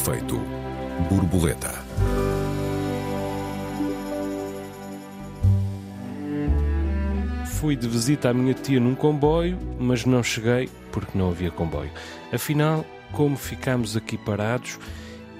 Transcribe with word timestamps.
efeito 0.00 0.40
borboleta. 1.10 1.68
Fui 7.58 7.76
de 7.76 7.86
visita 7.86 8.30
à 8.30 8.34
minha 8.34 8.54
tia 8.54 8.80
num 8.80 8.94
comboio, 8.94 9.58
mas 9.78 10.06
não 10.06 10.22
cheguei 10.22 10.70
porque 10.90 11.18
não 11.18 11.28
havia 11.28 11.50
comboio. 11.50 11.90
Afinal, 12.32 12.82
como 13.12 13.36
ficamos 13.36 13.94
aqui 13.94 14.16
parados 14.16 14.78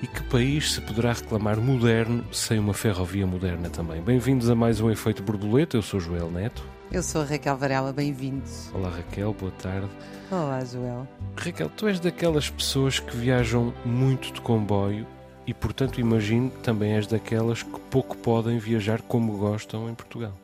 e 0.02 0.06
que 0.06 0.22
país 0.24 0.74
se 0.74 0.82
poderá 0.82 1.14
reclamar 1.14 1.58
moderno 1.58 2.22
sem 2.30 2.58
uma 2.58 2.74
ferrovia 2.74 3.26
moderna 3.26 3.70
também? 3.70 4.02
Bem-vindos 4.02 4.50
a 4.50 4.54
mais 4.54 4.78
um 4.78 4.90
Efeito 4.90 5.22
Borboleta. 5.22 5.78
Eu 5.78 5.82
sou 5.82 5.98
Joel 5.98 6.30
Neto. 6.30 6.62
Eu 6.92 7.04
sou 7.04 7.22
a 7.22 7.24
Raquel 7.24 7.56
Varela, 7.56 7.92
bem-vindos. 7.92 8.68
Olá 8.74 8.90
Raquel, 8.90 9.32
boa 9.32 9.52
tarde. 9.52 9.88
Olá, 10.28 10.64
Joel. 10.64 11.06
Raquel, 11.36 11.70
tu 11.70 11.86
és 11.86 12.00
daquelas 12.00 12.50
pessoas 12.50 12.98
que 12.98 13.16
viajam 13.16 13.72
muito 13.84 14.32
de 14.32 14.40
comboio 14.40 15.06
e, 15.46 15.54
portanto, 15.54 16.00
imagino 16.00 16.50
que 16.50 16.58
também 16.58 16.94
és 16.94 17.06
daquelas 17.06 17.62
que 17.62 17.78
pouco 17.90 18.16
podem 18.16 18.58
viajar 18.58 19.00
como 19.02 19.38
gostam 19.38 19.88
em 19.88 19.94
Portugal. 19.94 20.36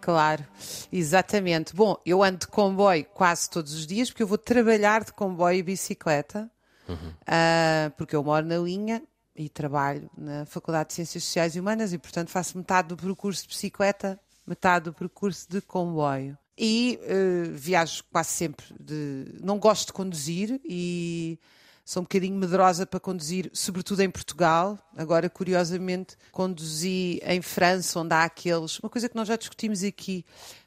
Claro, 0.00 0.44
exatamente. 0.92 1.72
Bom, 1.72 1.96
eu 2.04 2.20
ando 2.20 2.38
de 2.38 2.48
comboio 2.48 3.04
quase 3.14 3.48
todos 3.48 3.72
os 3.72 3.86
dias 3.86 4.10
porque 4.10 4.24
eu 4.24 4.28
vou 4.28 4.38
trabalhar 4.38 5.04
de 5.04 5.12
comboio 5.12 5.58
e 5.58 5.62
bicicleta, 5.62 6.50
uhum. 6.88 6.96
uh, 6.96 7.90
porque 7.96 8.16
eu 8.16 8.24
moro 8.24 8.44
na 8.44 8.58
linha 8.58 9.00
e 9.36 9.48
trabalho 9.48 10.10
na 10.18 10.46
Faculdade 10.46 10.88
de 10.88 10.94
Ciências 10.94 11.22
Sociais 11.22 11.54
e 11.54 11.60
Humanas 11.60 11.92
e, 11.92 11.98
portanto, 11.98 12.28
faço 12.28 12.58
metade 12.58 12.88
do 12.88 12.96
percurso 12.96 13.42
de 13.42 13.48
bicicleta, 13.50 14.18
metade 14.46 14.86
do 14.86 14.92
percurso 14.92 15.46
de 15.48 15.60
comboio. 15.60 16.36
E 16.58 16.98
uh, 17.02 17.52
viajo 17.52 18.02
quase 18.10 18.30
sempre 18.30 18.64
de. 18.80 19.26
Não 19.42 19.58
gosto 19.58 19.88
de 19.88 19.92
conduzir 19.92 20.58
e 20.64 21.38
sou 21.84 22.00
um 22.00 22.04
bocadinho 22.04 22.34
medrosa 22.36 22.86
para 22.86 22.98
conduzir, 22.98 23.50
sobretudo 23.52 24.00
em 24.00 24.10
Portugal. 24.10 24.78
Agora, 24.96 25.28
curiosamente, 25.28 26.16
conduzi 26.32 27.20
em 27.22 27.42
França, 27.42 28.00
onde 28.00 28.14
há 28.14 28.24
aqueles. 28.24 28.78
Uma 28.80 28.88
coisa 28.88 29.08
que 29.08 29.14
nós 29.14 29.28
já 29.28 29.36
discutimos 29.36 29.84
aqui, 29.84 30.24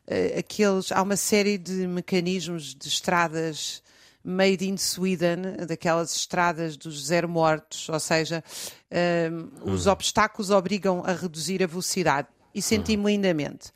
uh, 0.08 0.40
aqueles. 0.40 0.92
Há 0.92 1.02
uma 1.02 1.18
série 1.18 1.58
de 1.58 1.88
mecanismos 1.88 2.76
de 2.76 2.88
estradas 2.88 3.82
made 4.24 4.68
in 4.68 4.78
Sweden, 4.78 5.66
daquelas 5.68 6.16
estradas 6.16 6.78
dos 6.78 7.08
zero 7.08 7.28
mortos, 7.28 7.90
ou 7.90 8.00
seja, 8.00 8.44
uh, 8.92 9.72
os 9.72 9.86
uhum. 9.86 9.94
obstáculos 9.94 10.52
obrigam 10.52 11.04
a 11.06 11.14
reduzir 11.14 11.64
a 11.64 11.68
velocidade. 11.68 12.28
E 12.54 12.62
senti-me 12.62 13.04
uhum. 13.04 13.10
lindamente. 13.10 13.72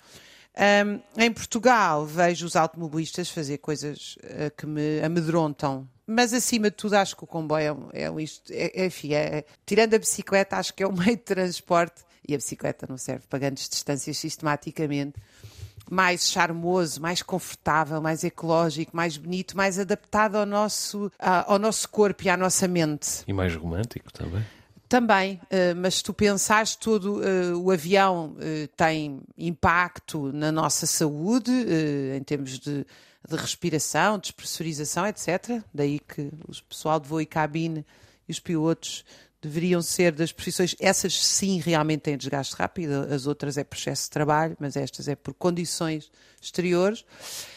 Um, 0.55 1.21
em 1.21 1.31
Portugal 1.31 2.05
vejo 2.05 2.45
os 2.45 2.55
automobilistas 2.55 3.29
fazer 3.29 3.57
coisas 3.57 4.17
uh, 4.23 4.55
que 4.55 4.67
me 4.67 5.01
amedrontam 5.01 5.87
mas 6.05 6.33
acima 6.33 6.69
de 6.69 6.75
tudo 6.75 6.95
acho 6.95 7.15
que 7.15 7.23
o 7.23 7.27
comboio 7.27 7.89
é, 7.93 8.03
é 8.03 8.21
isto, 8.21 8.51
é, 8.51 8.71
é, 8.73 8.85
enfim, 8.85 9.13
é, 9.13 9.45
tirando 9.65 9.93
a 9.93 9.99
bicicleta, 9.99 10.57
acho 10.57 10.73
que 10.73 10.83
é 10.83 10.87
o 10.87 10.91
meio 10.93 11.15
de 11.15 11.23
transporte, 11.23 12.03
e 12.27 12.33
a 12.33 12.37
bicicleta 12.37 12.85
não 12.87 12.97
serve 12.97 13.25
para 13.27 13.39
grandes 13.39 13.67
distâncias 13.67 14.17
sistematicamente, 14.17 15.15
mais 15.89 16.31
charmoso, 16.31 17.01
mais 17.01 17.21
confortável, 17.21 18.01
mais 18.01 18.23
ecológico, 18.23 18.95
mais 18.95 19.17
bonito, 19.17 19.55
mais 19.55 19.77
adaptado 19.77 20.37
ao 20.37 20.45
nosso, 20.45 21.11
ao 21.19 21.59
nosso 21.59 21.89
corpo 21.89 22.23
e 22.23 22.29
à 22.29 22.37
nossa 22.37 22.67
mente. 22.67 23.23
E 23.27 23.33
mais 23.33 23.53
romântico 23.53 24.11
também. 24.11 24.43
Também, 24.93 25.41
uh, 25.45 25.75
mas 25.75 25.95
se 25.95 26.03
tu 26.03 26.13
pensares 26.13 26.75
todo 26.75 27.19
uh, 27.19 27.57
o 27.59 27.71
avião 27.71 28.35
uh, 28.37 28.67
tem 28.77 29.21
impacto 29.35 30.31
na 30.31 30.51
nossa 30.51 30.85
saúde, 30.85 31.51
em 32.15 32.21
termos 32.21 32.59
de 32.59 32.85
de 33.27 33.35
respiração, 33.35 34.19
despressurização, 34.19 35.07
etc. 35.07 35.63
Daí 35.73 35.97
que 35.97 36.29
o 36.47 36.63
pessoal 36.69 36.99
de 36.99 37.07
voo 37.07 37.21
e 37.21 37.25
cabine 37.25 37.83
e 38.27 38.31
os 38.31 38.39
pilotos 38.39 39.03
deveriam 39.41 39.81
ser 39.81 40.11
das 40.11 40.31
profissões, 40.31 40.75
essas 40.79 41.25
sim 41.25 41.59
realmente 41.59 42.01
têm 42.01 42.17
desgaste 42.17 42.55
rápido, 42.55 43.07
as 43.11 43.25
outras 43.25 43.57
é 43.57 43.63
processo 43.63 44.03
de 44.03 44.09
trabalho, 44.11 44.55
mas 44.59 44.75
estas 44.75 45.07
é 45.07 45.15
por 45.15 45.33
condições 45.33 46.11
exteriores. 46.45 47.05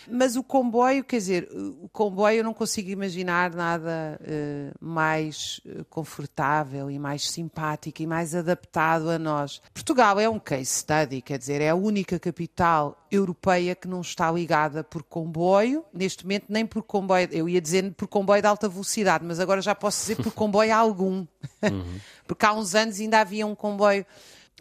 Mas 0.08 0.36
o 0.36 0.42
comboio, 0.42 1.02
quer 1.02 1.16
dizer, 1.16 1.48
o 1.52 1.88
comboio 1.88 2.38
eu 2.38 2.44
não 2.44 2.54
consigo 2.54 2.90
imaginar 2.90 3.52
nada 3.52 4.20
uh, 4.20 4.74
mais 4.80 5.60
eh, 5.66 5.84
confortável 5.90 6.88
e 6.88 6.96
mais 6.96 7.28
simpático 7.28 8.02
e 8.02 8.06
mais 8.06 8.32
adaptado 8.32 9.10
a 9.10 9.18
nós. 9.18 9.60
Portugal 9.74 10.20
é 10.20 10.28
um 10.28 10.38
case 10.38 10.66
study, 10.66 11.20
quer 11.20 11.38
dizer, 11.38 11.60
é 11.60 11.70
a 11.70 11.74
única 11.74 12.20
capital 12.20 13.04
europeia 13.10 13.74
que 13.74 13.88
não 13.88 14.00
está 14.00 14.30
ligada 14.30 14.84
por 14.84 15.02
comboio, 15.02 15.84
neste 15.92 16.24
momento 16.24 16.44
nem 16.48 16.64
por 16.64 16.84
comboio, 16.84 17.28
eu 17.32 17.48
ia 17.48 17.60
dizer 17.60 17.92
por 17.94 18.06
comboio 18.06 18.40
de 18.40 18.48
alta 18.48 18.68
velocidade, 18.68 19.24
mas 19.24 19.40
agora 19.40 19.60
já 19.60 19.74
posso 19.74 20.00
dizer 20.02 20.22
por 20.22 20.30
comboio 20.34 20.72
algum. 20.72 21.26
Uhum. 21.62 22.00
Porque 22.26 22.44
há 22.44 22.52
uns 22.52 22.74
anos 22.74 23.00
ainda 23.00 23.20
havia 23.20 23.46
um 23.46 23.54
comboio 23.54 24.04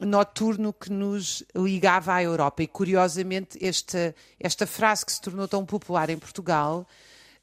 noturno 0.02 0.74
que 0.74 0.92
nos 0.92 1.44
ligava 1.56 2.14
à 2.14 2.24
Europa. 2.24 2.64
E 2.64 2.68
curiosamente, 2.68 3.58
esta, 3.66 4.16
esta 4.40 4.68
frase 4.68 5.06
que 5.06 5.12
se 5.12 5.22
tornou 5.22 5.48
tão 5.48 5.66
popular 5.66 6.10
em 6.10 6.18
Portugal. 6.18 6.88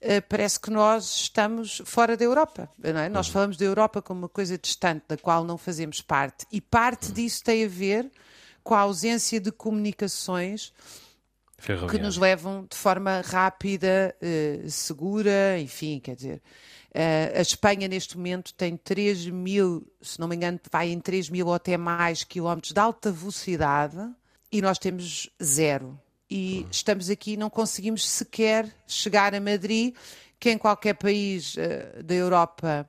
Uh, 0.00 0.20
parece 0.28 0.58
que 0.58 0.70
nós 0.70 1.14
estamos 1.14 1.80
fora 1.84 2.16
da 2.16 2.24
Europa. 2.24 2.68
É? 2.82 3.08
Nós 3.08 3.28
uhum. 3.28 3.32
falamos 3.32 3.56
da 3.56 3.64
Europa 3.64 4.02
como 4.02 4.22
uma 4.22 4.28
coisa 4.28 4.58
distante, 4.58 5.04
da 5.08 5.16
qual 5.16 5.44
não 5.44 5.56
fazemos 5.56 6.00
parte. 6.00 6.44
E 6.50 6.60
parte 6.60 7.08
uhum. 7.08 7.14
disso 7.14 7.44
tem 7.44 7.64
a 7.64 7.68
ver 7.68 8.10
com 8.64 8.74
a 8.74 8.80
ausência 8.80 9.40
de 9.40 9.52
comunicações 9.52 10.72
que 11.88 11.98
nos 11.98 12.16
levam 12.16 12.66
de 12.68 12.76
forma 12.76 13.20
rápida, 13.20 14.14
uh, 14.20 14.68
segura, 14.68 15.58
enfim, 15.60 16.00
quer 16.00 16.16
dizer. 16.16 16.42
Uh, 16.94 17.38
a 17.38 17.40
Espanha, 17.40 17.88
neste 17.88 18.18
momento, 18.18 18.52
tem 18.52 18.76
3 18.76 19.26
mil, 19.28 19.86
se 20.02 20.20
não 20.20 20.28
me 20.28 20.36
engano, 20.36 20.60
vai 20.70 20.90
em 20.90 21.00
3 21.00 21.30
mil 21.30 21.46
ou 21.46 21.54
até 21.54 21.78
mais 21.78 22.22
quilómetros 22.22 22.72
de 22.72 22.78
alta 22.78 23.10
velocidade 23.10 23.96
e 24.50 24.60
nós 24.60 24.78
temos 24.78 25.30
zero. 25.42 25.98
E 26.30 26.66
estamos 26.70 27.08
aqui 27.08 27.36
não 27.36 27.48
conseguimos 27.48 28.08
sequer 28.08 28.70
chegar 28.86 29.34
a 29.34 29.40
Madrid, 29.40 29.94
que 30.38 30.50
em 30.50 30.58
qualquer 30.58 30.94
país 30.94 31.54
uh, 31.56 32.02
da 32.02 32.14
Europa 32.14 32.88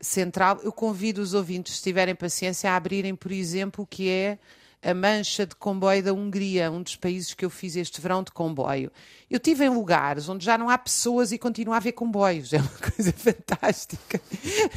Central, 0.00 0.60
eu 0.62 0.72
convido 0.72 1.20
os 1.20 1.34
ouvintes, 1.34 1.76
se 1.76 1.82
tiverem 1.82 2.14
paciência, 2.14 2.70
a 2.70 2.76
abrirem, 2.76 3.14
por 3.14 3.32
exemplo, 3.32 3.84
o 3.84 3.86
que 3.86 4.08
é 4.08 4.38
a 4.82 4.92
mancha 4.92 5.46
de 5.46 5.54
comboio 5.54 6.02
da 6.02 6.12
Hungria, 6.12 6.70
um 6.70 6.82
dos 6.82 6.96
países 6.96 7.32
que 7.34 7.44
eu 7.44 7.50
fiz 7.50 7.76
este 7.76 8.00
verão 8.00 8.22
de 8.22 8.32
comboio. 8.32 8.90
Eu 9.30 9.38
tive 9.38 9.64
em 9.64 9.68
lugares 9.68 10.28
onde 10.28 10.44
já 10.44 10.58
não 10.58 10.68
há 10.68 10.76
pessoas 10.76 11.30
e 11.30 11.38
continua 11.38 11.74
a 11.74 11.76
haver 11.76 11.92
comboios. 11.92 12.52
É 12.52 12.58
uma 12.58 12.68
coisa 12.90 13.12
fantástica. 13.12 14.20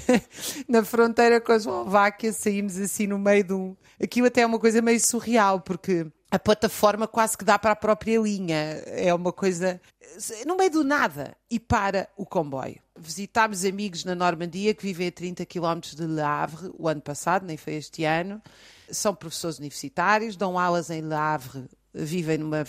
Na 0.69 0.85
fronteira 0.85 1.41
com 1.41 1.51
a 1.51 1.55
Eslováquia 1.55 2.31
saímos 2.31 2.77
assim 2.77 3.07
no 3.07 3.17
meio 3.17 3.43
de 3.43 3.53
um. 3.53 3.75
Aquilo 4.01 4.27
até 4.27 4.41
é 4.41 4.45
uma 4.45 4.59
coisa 4.59 4.81
meio 4.81 4.99
surreal, 4.99 5.59
porque 5.59 6.05
a 6.29 6.37
plataforma 6.37 7.07
quase 7.07 7.37
que 7.37 7.45
dá 7.45 7.57
para 7.57 7.71
a 7.71 7.75
própria 7.75 8.19
linha. 8.19 8.83
É 8.85 9.11
uma 9.13 9.33
coisa 9.33 9.81
no 10.45 10.55
meio 10.55 10.69
do 10.69 10.83
nada 10.83 11.35
e 11.49 11.59
para 11.59 12.07
o 12.15 12.25
comboio. 12.25 12.79
Visitámos 12.97 13.65
amigos 13.65 14.05
na 14.05 14.13
Normandia 14.13 14.73
que 14.73 14.83
vivem 14.83 15.07
a 15.07 15.11
30 15.11 15.45
km 15.45 15.79
de 15.95 16.05
Le 16.05 16.21
Havre 16.21 16.71
o 16.77 16.87
ano 16.87 17.01
passado, 17.01 17.45
nem 17.45 17.57
foi 17.57 17.73
este 17.73 18.03
ano 18.03 18.41
são 18.89 19.13
professores 19.13 19.57
universitários, 19.59 20.35
dão 20.35 20.57
aulas 20.57 20.89
em 20.89 21.01
Le 21.01 21.13
Havre, 21.13 21.65
vivem 21.93 22.37
numa 22.37 22.65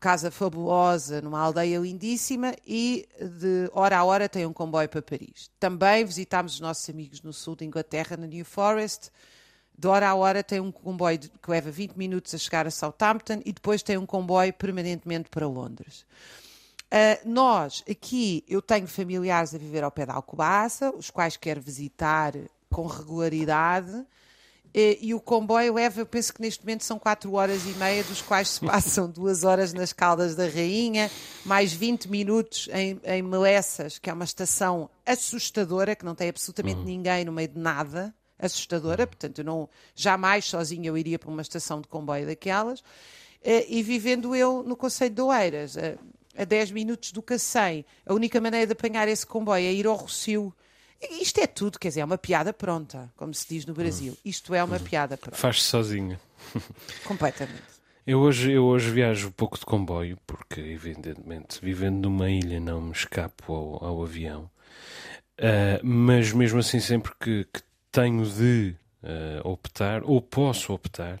casa 0.00 0.30
fabulosa, 0.30 1.20
numa 1.20 1.40
aldeia 1.40 1.78
lindíssima 1.78 2.54
e 2.66 3.08
de 3.20 3.70
hora 3.72 3.98
a 3.98 4.04
hora 4.04 4.28
têm 4.28 4.46
um 4.46 4.52
comboio 4.52 4.88
para 4.88 5.02
Paris. 5.02 5.50
Também 5.58 6.04
visitámos 6.04 6.54
os 6.54 6.60
nossos 6.60 6.88
amigos 6.88 7.22
no 7.22 7.32
sul 7.32 7.56
da 7.56 7.64
Inglaterra, 7.64 8.16
na 8.16 8.26
New 8.26 8.44
Forest. 8.44 9.10
De 9.76 9.88
hora 9.88 10.08
a 10.08 10.14
hora 10.14 10.42
tem 10.42 10.60
um 10.60 10.72
comboio 10.72 11.18
que 11.18 11.50
leva 11.50 11.70
20 11.70 11.96
minutos 11.96 12.34
a 12.34 12.38
chegar 12.38 12.66
a 12.66 12.70
Southampton 12.70 13.40
e 13.44 13.52
depois 13.52 13.82
tem 13.82 13.98
um 13.98 14.06
comboio 14.06 14.52
permanentemente 14.52 15.28
para 15.28 15.46
Londres. 15.46 16.06
Uh, 16.86 17.28
nós, 17.28 17.82
aqui, 17.90 18.44
eu 18.48 18.62
tenho 18.62 18.86
familiares 18.86 19.54
a 19.54 19.58
viver 19.58 19.82
ao 19.82 19.90
pé 19.90 20.06
da 20.06 20.14
Alcobaça, 20.14 20.94
os 20.96 21.10
quais 21.10 21.36
quero 21.36 21.60
visitar 21.60 22.32
com 22.70 22.86
regularidade 22.86 24.06
e, 24.78 25.14
o 25.14 25.20
comboio 25.20 25.72
leva, 25.72 26.02
eu 26.02 26.06
penso 26.06 26.34
que 26.34 26.42
neste 26.42 26.62
momento 26.62 26.84
são 26.84 26.98
4 26.98 27.32
horas 27.32 27.64
e 27.64 27.70
meia, 27.78 28.04
dos 28.04 28.20
quais 28.20 28.50
se 28.50 28.60
passam 28.60 29.08
2 29.10 29.42
horas 29.42 29.72
nas 29.72 29.90
Caldas 29.90 30.36
da 30.36 30.46
Rainha, 30.46 31.10
mais 31.46 31.72
20 31.72 32.10
minutos 32.10 32.68
em, 32.70 33.00
em 33.04 33.22
Melessas, 33.22 33.98
que 33.98 34.10
é 34.10 34.12
uma 34.12 34.26
estação 34.26 34.90
assustadora, 35.06 35.96
que 35.96 36.04
não 36.04 36.14
tem 36.14 36.28
absolutamente 36.28 36.80
uhum. 36.80 36.84
ninguém 36.84 37.24
no 37.24 37.32
meio 37.32 37.48
de 37.48 37.58
nada, 37.58 38.14
assustadora, 38.38 39.04
uhum. 39.04 39.08
portanto 39.08 39.38
eu 39.38 39.44
não, 39.44 39.66
jamais 39.94 40.44
sozinha 40.44 40.88
eu 40.88 40.98
iria 40.98 41.18
para 41.18 41.30
uma 41.30 41.40
estação 41.40 41.80
de 41.80 41.88
comboio 41.88 42.26
daquelas, 42.26 42.84
e 43.42 43.82
vivendo 43.82 44.34
eu 44.34 44.62
no 44.62 44.76
Conselho 44.76 45.14
de 45.14 45.22
Oeiras, 45.22 45.76
a 46.36 46.44
10 46.44 46.72
minutos 46.72 47.12
do 47.12 47.22
Cacém, 47.22 47.82
a 48.04 48.12
única 48.12 48.38
maneira 48.42 48.66
de 48.66 48.72
apanhar 48.72 49.08
esse 49.08 49.26
comboio 49.26 49.64
é 49.64 49.72
ir 49.72 49.86
ao 49.86 49.94
Rocio, 49.94 50.52
isto 51.00 51.40
é 51.40 51.46
tudo, 51.46 51.78
quer 51.78 51.88
dizer, 51.88 52.00
é 52.00 52.04
uma 52.04 52.18
piada 52.18 52.52
pronta, 52.52 53.12
como 53.16 53.32
se 53.34 53.46
diz 53.48 53.66
no 53.66 53.74
Brasil. 53.74 54.16
Isto 54.24 54.54
é 54.54 54.62
uma 54.62 54.78
piada 54.78 55.16
pronta. 55.16 55.36
Faz-se 55.36 55.64
sozinha. 55.64 56.20
Completamente. 57.04 57.76
Eu 58.06 58.20
hoje, 58.20 58.52
eu 58.52 58.64
hoje 58.64 58.88
viajo 58.90 59.32
pouco 59.32 59.58
de 59.58 59.64
comboio, 59.64 60.16
porque, 60.26 60.60
evidentemente, 60.60 61.58
vivendo 61.60 62.02
numa 62.02 62.30
ilha, 62.30 62.60
não 62.60 62.80
me 62.80 62.92
escapo 62.92 63.52
ao, 63.52 63.84
ao 63.84 64.02
avião. 64.02 64.48
Uh, 65.38 65.82
mas 65.82 66.32
mesmo 66.32 66.60
assim, 66.60 66.78
sempre 66.78 67.12
que, 67.18 67.44
que, 67.52 67.60
tenho 67.90 68.24
de 68.24 68.76
uh, 69.02 69.48
optar, 69.48 70.04
ou 70.04 70.22
posso 70.22 70.72
optar, 70.72 71.20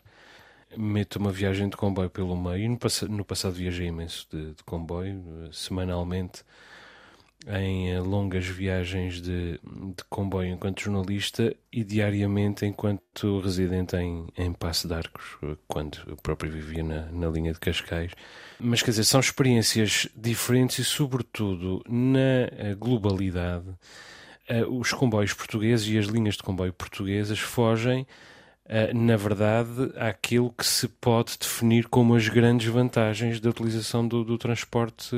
meto 0.76 1.16
uma 1.16 1.32
viagem 1.32 1.68
de 1.68 1.76
comboio 1.76 2.08
pelo 2.08 2.36
meio. 2.36 2.70
No, 2.70 2.78
pass 2.78 3.02
no 3.02 3.24
passado 3.24 3.54
viajei 3.54 3.88
imenso 3.88 4.28
de, 4.30 4.54
de 4.54 4.62
comboio, 4.62 5.18
uh, 5.18 5.52
semanalmente, 5.52 6.44
em 7.46 7.96
uh, 7.96 8.02
longas 8.02 8.46
viagens 8.46 9.20
de, 9.20 9.60
de, 9.62 10.04
comboio 10.10 10.52
enquanto 10.52 10.82
jornalista 10.82 11.54
e 11.72 11.84
diariamente 11.84 12.66
enquanto 12.66 13.40
residente 13.40 13.96
em, 13.96 14.26
em 14.36 14.52
Passo 14.52 14.88
de 14.88 14.94
Arcos, 14.94 15.36
quando 15.68 15.98
eu 16.06 16.16
próprio 16.16 16.50
vivia 16.50 16.82
na, 16.82 17.06
na 17.12 17.28
linha 17.28 17.52
de 17.52 17.60
Cascais. 17.60 18.12
Mas 18.58 18.82
quer 18.82 18.90
dizer, 18.90 19.04
são 19.04 19.20
experiências 19.20 20.08
diferentes 20.16 20.78
e, 20.78 20.84
sobretudo, 20.84 21.82
na 21.88 22.74
globalidade 22.74 23.68
uh, 23.68 24.78
os 24.78 24.92
comboios 24.92 25.32
portugueses 25.32 25.86
e 25.88 25.98
as 25.98 26.06
linhas 26.06 26.36
de 26.36 26.42
comboio 26.42 26.72
portuguesas 26.72 27.38
fogem, 27.38 28.06
na 28.92 29.16
verdade, 29.16 29.92
àquilo 29.94 30.50
que 30.50 30.66
se 30.66 30.88
pode 30.88 31.38
definir 31.38 31.86
como 31.86 32.16
as 32.16 32.28
grandes 32.28 32.66
vantagens 32.66 33.38
da 33.38 33.50
utilização 33.50 34.08
do, 34.08 34.24
do 34.24 34.36
transporte 34.36 35.14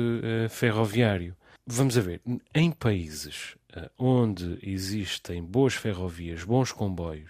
ferroviário. 0.51 1.35
Vamos 1.71 1.95
a 1.99 2.01
ver, 2.01 2.19
em 2.55 2.71
países 2.71 3.55
onde 3.95 4.57
existem 4.63 5.43
boas 5.43 5.75
ferrovias, 5.75 6.43
bons 6.43 6.71
comboios 6.71 7.29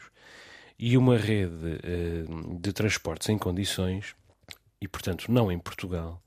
e 0.80 0.98
uma 0.98 1.18
rede 1.18 1.78
de 2.58 2.72
transportes 2.72 3.28
em 3.28 3.38
condições, 3.38 4.16
e 4.80 4.88
portanto 4.88 5.30
não 5.30 5.52
em 5.52 5.60
Portugal, 5.60 6.24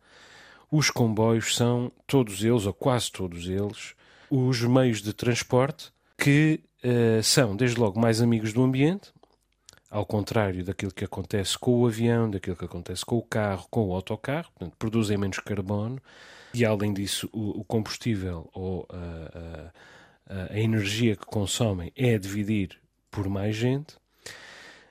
os 0.71 0.91
comboios 0.91 1.57
são 1.57 1.91
todos 2.07 2.45
eles, 2.45 2.67
ou 2.67 2.75
quase 2.75 3.11
todos 3.11 3.49
eles, 3.49 3.95
os 4.31 4.61
meios 4.61 5.01
de 5.01 5.15
transporte 5.15 5.91
que 6.19 6.61
uh, 6.85 7.23
são, 7.23 7.57
desde 7.57 7.81
logo, 7.81 7.99
mais 7.99 8.21
amigos 8.21 8.53
do 8.53 8.63
ambiente, 8.63 9.11
ao 9.91 10.05
contrário 10.05 10.63
daquilo 10.63 10.93
que 10.93 11.07
acontece 11.07 11.59
com 11.59 11.81
o 11.81 11.87
avião, 11.87 12.31
daquilo 12.31 12.57
que 12.57 12.65
acontece 12.67 13.07
com 13.07 13.17
o 13.17 13.23
carro, 13.23 13.67
com 13.71 13.89
o 13.89 13.95
autocarro, 13.95 14.51
portanto, 14.53 14.77
produzem 14.79 15.17
menos 15.17 15.39
carbono 15.39 15.99
e, 16.55 16.65
além 16.65 16.93
disso, 16.93 17.29
o, 17.33 17.61
o 17.61 17.65
combustível 17.65 18.49
ou 18.53 18.87
a, 18.91 19.73
a, 20.51 20.59
energia 20.59 21.17
que 21.17 21.27
consomem 21.27 21.93
é 21.97 22.15
a 22.15 22.19
dividir 22.19 22.79
por 23.11 23.29
mais 23.29 23.57
gente. 23.57 23.97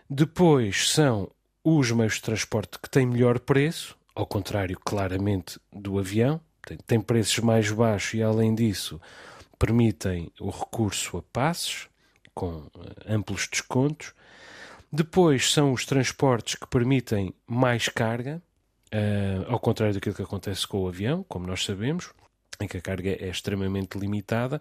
Depois 0.09 0.89
são 0.89 1.31
os 1.63 1.91
meios 1.91 2.15
de 2.15 2.21
transporte 2.21 2.79
que 2.79 2.89
têm 2.89 3.05
melhor 3.05 3.39
preço, 3.39 3.97
ao 4.15 4.25
contrário, 4.25 4.77
claramente, 4.79 5.59
do 5.71 5.97
avião, 5.97 6.41
tem 6.85 6.99
preços 6.99 7.39
mais 7.39 7.71
baixos 7.71 8.15
e, 8.15 8.21
além 8.21 8.53
disso, 8.53 8.99
permitem 9.57 10.31
o 10.39 10.49
recurso 10.49 11.17
a 11.17 11.21
passes, 11.21 11.87
com 12.33 12.67
eh, 12.75 13.13
amplos 13.13 13.47
descontos. 13.47 14.13
Depois 14.91 15.51
são 15.51 15.71
os 15.71 15.85
transportes 15.85 16.55
que 16.55 16.67
permitem 16.67 17.33
mais 17.47 17.87
carga, 17.87 18.41
uh, 18.93 19.45
ao 19.51 19.59
contrário 19.59 19.93
daquilo 19.93 20.15
que 20.15 20.21
acontece 20.21 20.67
com 20.67 20.79
o 20.79 20.87
avião, 20.87 21.25
como 21.27 21.47
nós 21.47 21.63
sabemos, 21.63 22.11
em 22.59 22.67
que 22.67 22.77
a 22.77 22.81
carga 22.81 23.09
é 23.09 23.29
extremamente 23.29 23.97
limitada. 23.97 24.59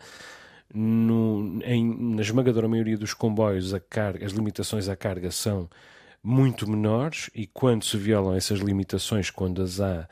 No, 0.72 1.60
em, 1.64 2.14
na 2.14 2.22
esmagadora 2.22 2.68
maioria 2.68 2.96
dos 2.96 3.12
comboios, 3.12 3.74
carga, 3.88 4.24
as 4.24 4.32
limitações 4.32 4.88
à 4.88 4.94
carga 4.94 5.30
são 5.30 5.68
muito 6.22 6.70
menores 6.70 7.30
e 7.34 7.46
quando 7.46 7.84
se 7.84 7.96
violam 7.96 8.34
essas 8.34 8.60
limitações, 8.60 9.30
quando 9.30 9.62
as 9.62 9.80
há, 9.80 10.08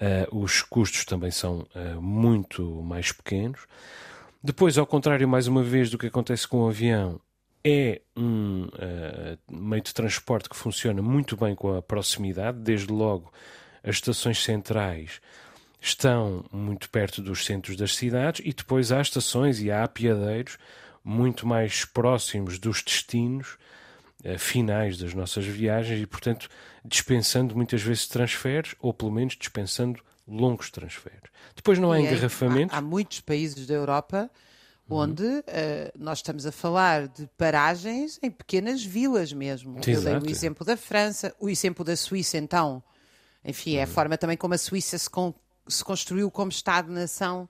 uh, 0.00 0.38
os 0.38 0.62
custos 0.62 1.04
também 1.04 1.30
são 1.30 1.66
uh, 1.74 2.00
muito 2.00 2.62
mais 2.82 3.12
pequenos. 3.12 3.60
Depois, 4.42 4.78
ao 4.78 4.86
contrário, 4.86 5.28
mais 5.28 5.48
uma 5.48 5.62
vez, 5.62 5.90
do 5.90 5.98
que 5.98 6.06
acontece 6.06 6.46
com 6.46 6.58
o 6.58 6.68
avião, 6.68 7.20
é 7.68 8.00
um 8.16 8.64
uh, 8.64 9.38
meio 9.50 9.82
de 9.82 9.92
transporte 9.92 10.48
que 10.48 10.56
funciona 10.56 11.02
muito 11.02 11.36
bem 11.36 11.54
com 11.54 11.76
a 11.76 11.82
proximidade, 11.82 12.58
desde 12.58 12.92
logo 12.92 13.30
as 13.82 13.96
estações 13.96 14.42
centrais 14.42 15.20
estão 15.80 16.44
muito 16.52 16.90
perto 16.90 17.22
dos 17.22 17.44
centros 17.44 17.76
das 17.76 17.94
cidades 17.94 18.40
e 18.44 18.52
depois 18.52 18.90
há 18.90 19.00
estações 19.00 19.60
e 19.60 19.70
há 19.70 19.84
apiadeiros 19.84 20.58
muito 21.04 21.46
mais 21.46 21.84
próximos 21.84 22.58
dos 22.58 22.82
destinos 22.82 23.56
uh, 24.24 24.38
finais 24.38 24.98
das 24.98 25.14
nossas 25.14 25.44
viagens 25.44 26.02
e, 26.02 26.06
portanto, 26.06 26.48
dispensando 26.84 27.54
muitas 27.54 27.82
vezes 27.82 28.08
transferes 28.08 28.74
ou 28.80 28.92
pelo 28.92 29.12
menos 29.12 29.36
dispensando 29.36 30.00
longos 30.26 30.70
transferes. 30.70 31.30
Depois 31.54 31.78
não 31.78 31.92
há 31.92 32.00
engarrafamento. 32.00 32.74
Há, 32.74 32.78
há, 32.78 32.82
muitos 32.82 33.20
países 33.20 33.66
da 33.66 33.74
Europa 33.74 34.30
onde 34.88 35.24
uh, 35.24 35.42
nós 35.98 36.18
estamos 36.18 36.46
a 36.46 36.52
falar 36.52 37.08
de 37.08 37.28
paragens 37.36 38.18
em 38.22 38.30
pequenas 38.30 38.82
vilas 38.82 39.32
mesmo. 39.32 39.78
Exato. 39.78 39.90
Eu 39.90 40.20
dei 40.20 40.30
o 40.30 40.32
exemplo 40.32 40.64
da 40.64 40.76
França, 40.76 41.34
o 41.38 41.48
exemplo 41.48 41.84
da 41.84 41.96
Suíça, 41.96 42.38
então. 42.38 42.82
Enfim, 43.44 43.76
é 43.76 43.82
a 43.82 43.86
uhum. 43.86 43.92
forma 43.92 44.18
também 44.18 44.36
como 44.36 44.54
a 44.54 44.58
Suíça 44.58 44.96
se, 44.98 45.08
con 45.08 45.34
se 45.66 45.84
construiu 45.84 46.30
como 46.30 46.50
Estado-nação 46.50 47.48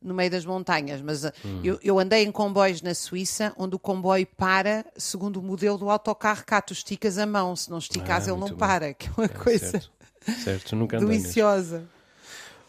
no 0.00 0.14
meio 0.14 0.30
das 0.30 0.46
montanhas. 0.46 1.02
Mas 1.02 1.24
uh, 1.24 1.32
eu, 1.62 1.78
eu, 1.82 1.98
andei 1.98 2.24
em 2.24 2.32
comboios 2.32 2.80
na 2.82 2.94
Suíça, 2.94 3.52
onde 3.56 3.76
o 3.76 3.78
comboio 3.78 4.26
para 4.36 4.84
segundo 4.96 5.38
o 5.38 5.42
modelo 5.42 5.76
do 5.76 5.90
autocarro 5.90 6.44
cá. 6.44 6.60
Tu 6.62 6.72
esticas 6.72 7.18
a 7.18 7.26
mão, 7.26 7.54
se 7.54 7.70
não 7.70 7.78
esticas 7.78 8.28
ah, 8.28 8.30
ele 8.30 8.40
não 8.40 8.48
bom. 8.48 8.56
para, 8.56 8.94
que 8.94 9.08
é 9.08 9.12
uma 9.16 9.26
é, 9.26 9.28
coisa 9.28 9.70
certo. 9.70 9.90
certo. 10.42 10.76
Nunca 10.76 10.98
deliciosa. 10.98 11.86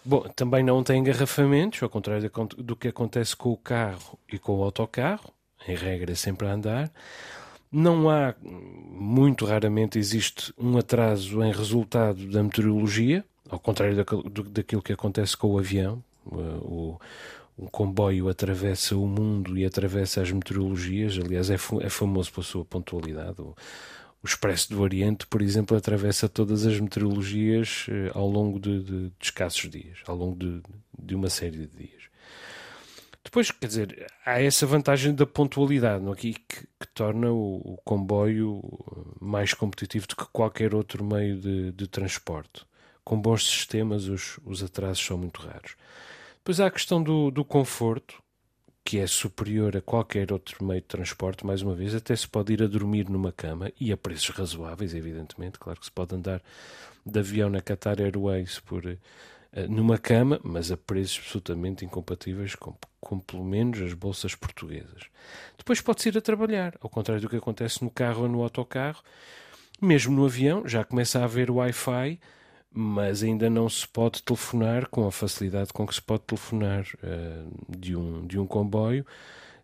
Bom, 0.10 0.22
também 0.36 0.64
não 0.64 0.82
tem 0.84 1.02
engarrafamentos, 1.02 1.84
ao 1.84 1.88
contrário 1.88 2.32
do 2.58 2.76
que 2.76 2.88
acontece 2.88 3.36
com 3.36 3.52
o 3.52 3.58
carro 3.58 4.18
e 4.28 4.40
com 4.40 4.58
o 4.58 4.64
autocarro, 4.64 5.32
em 5.68 5.76
regra 5.76 6.14
é 6.14 6.16
sempre 6.16 6.48
a 6.48 6.54
andar. 6.54 6.92
Não 7.72 8.10
há, 8.10 8.34
muito 8.42 9.46
raramente 9.46 10.00
existe 10.00 10.52
um 10.58 10.80
atraso 10.80 11.44
em 11.44 11.52
resultado 11.52 12.26
da 12.26 12.42
meteorologia, 12.42 13.24
ao 13.48 13.60
contrário 13.60 14.04
daquilo 14.50 14.82
que 14.82 14.94
acontece 14.94 15.38
com 15.38 15.52
o 15.52 15.60
avião. 15.60 16.04
O, 16.26 16.98
o 17.56 17.70
comboio 17.70 18.30
atravessa 18.30 18.98
o 18.98 19.06
mundo 19.06 19.60
e 19.60 19.64
atravessa 19.64 20.24
as 20.24 20.32
meteorologias, 20.32 21.20
aliás, 21.24 21.52
é, 21.52 21.58
é 21.82 21.90
famoso 21.90 22.34
pela 22.34 22.44
sua 22.44 22.66
pontualidade. 22.66 23.40
O, 23.40 23.56
o 24.24 24.28
Expresso 24.28 24.70
do 24.70 24.82
Oriente, 24.82 25.26
por 25.28 25.42
exemplo, 25.42 25.78
atravessa 25.78 26.28
todas 26.28 26.66
as 26.66 26.80
meteorologias 26.80 27.86
eh, 27.90 28.12
ao 28.14 28.28
longo 28.28 28.60
de, 28.60 28.84
de, 28.84 29.10
de 29.10 29.14
escassos 29.22 29.70
dias, 29.70 30.00
ao 30.06 30.16
longo 30.16 30.38
de, 30.38 30.62
de, 30.98 31.16
uma 31.16 31.30
série 31.30 31.58
de 31.58 31.68
dias. 31.68 32.04
Depois, 33.24 33.50
quer 33.52 33.68
dizer, 33.68 34.08
há 34.26 34.42
essa 34.42 34.66
vantagem 34.66 35.14
da 35.14 35.26
pontualidade 35.26 36.04
não? 36.04 36.12
Aqui 36.12 36.34
que, 36.34 36.68
que 36.80 36.88
torna 36.94 37.32
o, 37.32 37.58
o, 37.74 37.78
comboio 37.86 38.62
mais 39.22 39.54
competitivo 39.54 40.08
do 40.08 40.16
que 40.16 40.26
qualquer 40.34 40.76
outro 40.76 41.04
meio 41.04 41.38
de, 41.38 41.72
de 41.72 41.88
transporte. 41.88 42.66
Com 43.04 43.22
bons 43.22 43.48
sistemas, 43.48 44.06
os, 44.08 44.40
os 44.44 44.62
atrasos 44.62 45.06
são 45.06 45.18
muito 45.18 45.42
raros. 45.42 45.76
Depois 46.38 46.60
há 46.60 46.68
a 46.68 46.72
questão 46.72 47.02
do, 47.02 47.32
do 47.32 47.46
conforto, 47.46 48.22
que 48.90 48.98
é 48.98 49.06
superior 49.06 49.78
a 49.78 49.82
qualquer 49.82 50.34
outro 50.34 50.66
meio 50.66 50.82
de 50.82 50.88
transporte, 50.88 51.46
mais 51.46 51.62
uma 51.62 51.76
vez, 51.76 51.94
até 51.94 52.16
se 52.16 52.28
pode 52.28 52.54
ir 52.54 52.64
a 52.64 52.66
dormir 52.66 53.08
numa 53.08 53.32
cama 53.32 53.72
e 53.80 53.92
a 53.92 53.98
preços 53.98 54.30
razoáveis, 54.30 54.96
evidentemente. 54.96 55.60
Claro 55.60 55.80
que 55.80 55.86
se 55.86 55.92
pode 55.92 56.16
andar 56.16 56.42
de 57.06 57.20
avião 57.20 57.52
na 57.52 57.62
Qatar 57.62 58.02
Airways 58.02 58.60
por, 58.60 58.84
uh, 58.84 58.98
numa 59.70 60.00
cama, 60.00 60.40
mas 60.44 60.72
a 60.72 60.78
preços 60.78 61.20
absolutamente 61.20 61.86
incompatíveis 61.86 62.56
com, 62.56 62.74
com 63.00 63.20
pelo 63.20 63.46
menos 63.46 63.80
as 63.80 63.94
bolsas 63.94 64.34
portuguesas. 64.34 65.04
Depois 65.56 65.80
pode-se 65.82 66.10
ir 66.10 66.18
a 66.18 66.22
trabalhar, 66.22 66.74
ao 66.82 66.90
contrário 66.90 67.22
do 67.22 67.30
que 67.30 67.36
acontece 67.36 67.84
no 67.84 67.92
carro 67.92 68.24
ou 68.24 68.28
no 68.28 68.42
autocarro. 68.42 69.04
Mesmo 69.80 70.16
no 70.16 70.26
avião, 70.26 70.68
já 70.68 70.84
começa 70.84 71.20
a 71.20 71.26
haver 71.26 71.52
Wi-Fi 71.52 72.20
mas 72.72 73.24
ainda 73.24 73.50
não 73.50 73.68
se 73.68 73.88
pode 73.88 74.22
telefonar 74.22 74.88
com 74.90 75.08
a 75.08 75.12
facilidade 75.12 75.74
com 75.74 75.88
que 75.88 75.96
se 75.96 76.02
pode 76.02 76.24
telefonar 76.24 76.86
uh, 77.04 77.78
de, 77.78 77.96
um, 77.96 78.26
de 78.26 78.38
um 78.38 78.46
comboio, 78.46 79.06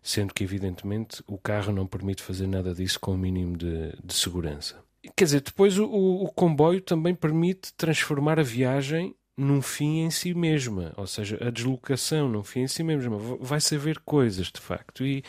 sendo 0.02 0.34
que, 0.34 0.44
evidentemente, 0.44 1.22
o 1.26 1.38
carro 1.38 1.72
não 1.72 1.86
permite 1.86 2.22
fazer 2.22 2.46
nada 2.46 2.74
disso 2.74 2.98
com 2.98 3.12
o 3.12 3.18
mínimo 3.18 3.56
de, 3.56 3.92
de 4.04 4.14
segurança. 4.14 4.84
Quer 5.16 5.24
dizer, 5.24 5.40
depois 5.40 5.78
o, 5.78 5.84
o, 5.84 6.28
comboio 6.32 6.80
também 6.80 7.14
permite 7.14 7.72
transformar 7.74 8.40
a 8.40 8.42
viagem 8.42 9.14
num 9.36 9.62
fim 9.62 10.00
em 10.00 10.10
si 10.10 10.34
mesma, 10.34 10.92
ou 10.96 11.06
seja, 11.06 11.38
a 11.40 11.50
deslocação 11.50 12.28
num 12.28 12.42
fim 12.42 12.60
em 12.60 12.68
si 12.68 12.82
mesma. 12.82 13.16
Vai-se 13.40 13.76
ver 13.76 14.00
coisas, 14.00 14.48
de 14.50 14.60
facto, 14.60 15.04
e, 15.04 15.22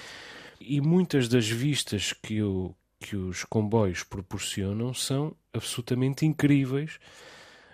e 0.59 0.81
muitas 0.81 1.27
das 1.27 1.47
vistas 1.47 2.13
que, 2.13 2.41
o, 2.41 2.73
que 2.99 3.15
os 3.15 3.43
comboios 3.43 4.03
proporcionam 4.03 4.93
são 4.93 5.35
absolutamente 5.53 6.25
incríveis 6.25 6.99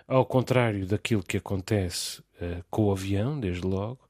ao 0.06 0.24
contrário 0.24 0.86
daquilo 0.86 1.22
que 1.22 1.36
acontece 1.36 2.20
uh, 2.40 2.64
com 2.70 2.84
o 2.84 2.92
avião, 2.92 3.38
desde 3.38 3.66
logo, 3.66 4.00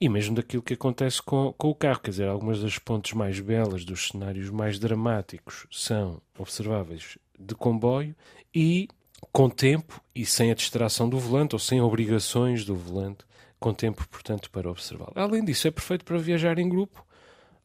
e 0.00 0.08
mesmo 0.08 0.34
daquilo 0.34 0.62
que 0.62 0.74
acontece 0.74 1.22
com, 1.22 1.52
com 1.56 1.70
o 1.70 1.74
carro. 1.74 2.00
Quer 2.00 2.10
dizer, 2.10 2.28
algumas 2.28 2.60
das 2.60 2.78
pontes 2.78 3.12
mais 3.12 3.40
belas, 3.40 3.84
dos 3.84 4.08
cenários 4.08 4.50
mais 4.50 4.78
dramáticos, 4.78 5.66
são 5.70 6.20
observáveis 6.38 7.16
de 7.38 7.54
comboio 7.54 8.14
e 8.54 8.88
com 9.32 9.48
tempo 9.48 10.00
e 10.14 10.26
sem 10.26 10.50
a 10.50 10.54
distração 10.54 11.08
do 11.08 11.18
volante 11.18 11.54
ou 11.54 11.58
sem 11.58 11.80
obrigações 11.80 12.64
do 12.64 12.74
volante, 12.74 13.24
com 13.58 13.72
tempo, 13.72 14.06
portanto, 14.08 14.50
para 14.50 14.70
observá-lo. 14.70 15.12
Além 15.14 15.44
disso, 15.44 15.66
é 15.66 15.70
perfeito 15.70 16.04
para 16.04 16.18
viajar 16.18 16.58
em 16.58 16.68
grupo, 16.68 17.04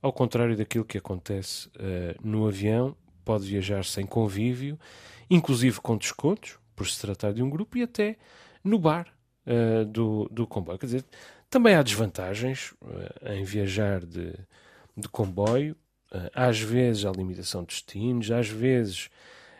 ao 0.01 0.13
contrário 0.13 0.55
daquilo 0.55 0.85
que 0.85 0.97
acontece 0.97 1.67
uh, 1.67 2.15
no 2.23 2.47
avião, 2.47 2.95
pode 3.25 3.45
viajar 3.45 3.83
sem 3.83 4.05
convívio, 4.05 4.79
inclusive 5.29 5.81
com 5.81 5.97
descontos, 5.97 6.57
por 6.79 6.87
se 6.87 7.01
tratar 7.01 7.33
de 7.33 7.43
um 7.43 7.49
grupo, 7.49 7.77
e 7.77 7.83
até 7.83 8.15
no 8.63 8.79
bar 8.79 9.13
uh, 9.45 9.83
do, 9.83 10.29
do 10.31 10.47
comboio. 10.47 10.79
Quer 10.79 10.85
dizer, 10.85 11.05
também 11.49 11.75
há 11.75 11.83
desvantagens 11.83 12.71
uh, 12.81 13.33
em 13.33 13.43
viajar 13.43 14.05
de, 14.05 14.33
de 14.95 15.09
comboio. 15.09 15.75
às 16.33 16.57
vezes 16.59 17.03
há 17.03 17.11
limitação 17.11 17.63
de 17.63 17.67
destinos, 17.67 18.31
às 18.31 18.47
vezes 18.47 19.09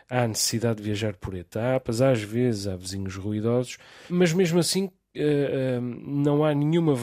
há 0.08 0.26
necessidade 0.26 0.78
de 0.78 0.84
viajar 0.84 1.14
por 1.14 1.34
etapas, 1.34 2.00
às 2.00 2.22
vezes 2.22 2.66
há 2.66 2.74
vizinhos 2.74 3.16
ruidosos, 3.16 3.76
mas 4.08 4.32
mesmo 4.32 4.58
assim 4.58 4.90
Uh, 5.12 5.78
uh, 5.78 5.80
não 5.80 6.44
há 6.44 6.54
nenhuma 6.54 6.94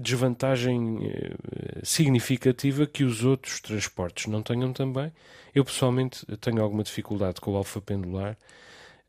desvantagem 0.00 0.98
uh, 0.98 1.84
significativa 1.84 2.86
que 2.86 3.02
os 3.02 3.24
outros 3.24 3.60
transportes 3.60 4.26
não 4.26 4.44
tenham 4.44 4.72
também. 4.72 5.12
Eu 5.52 5.64
pessoalmente 5.64 6.24
tenho 6.36 6.62
alguma 6.62 6.84
dificuldade 6.84 7.40
com 7.40 7.50
o 7.50 7.56
alfa 7.56 7.80
pendular, 7.80 8.38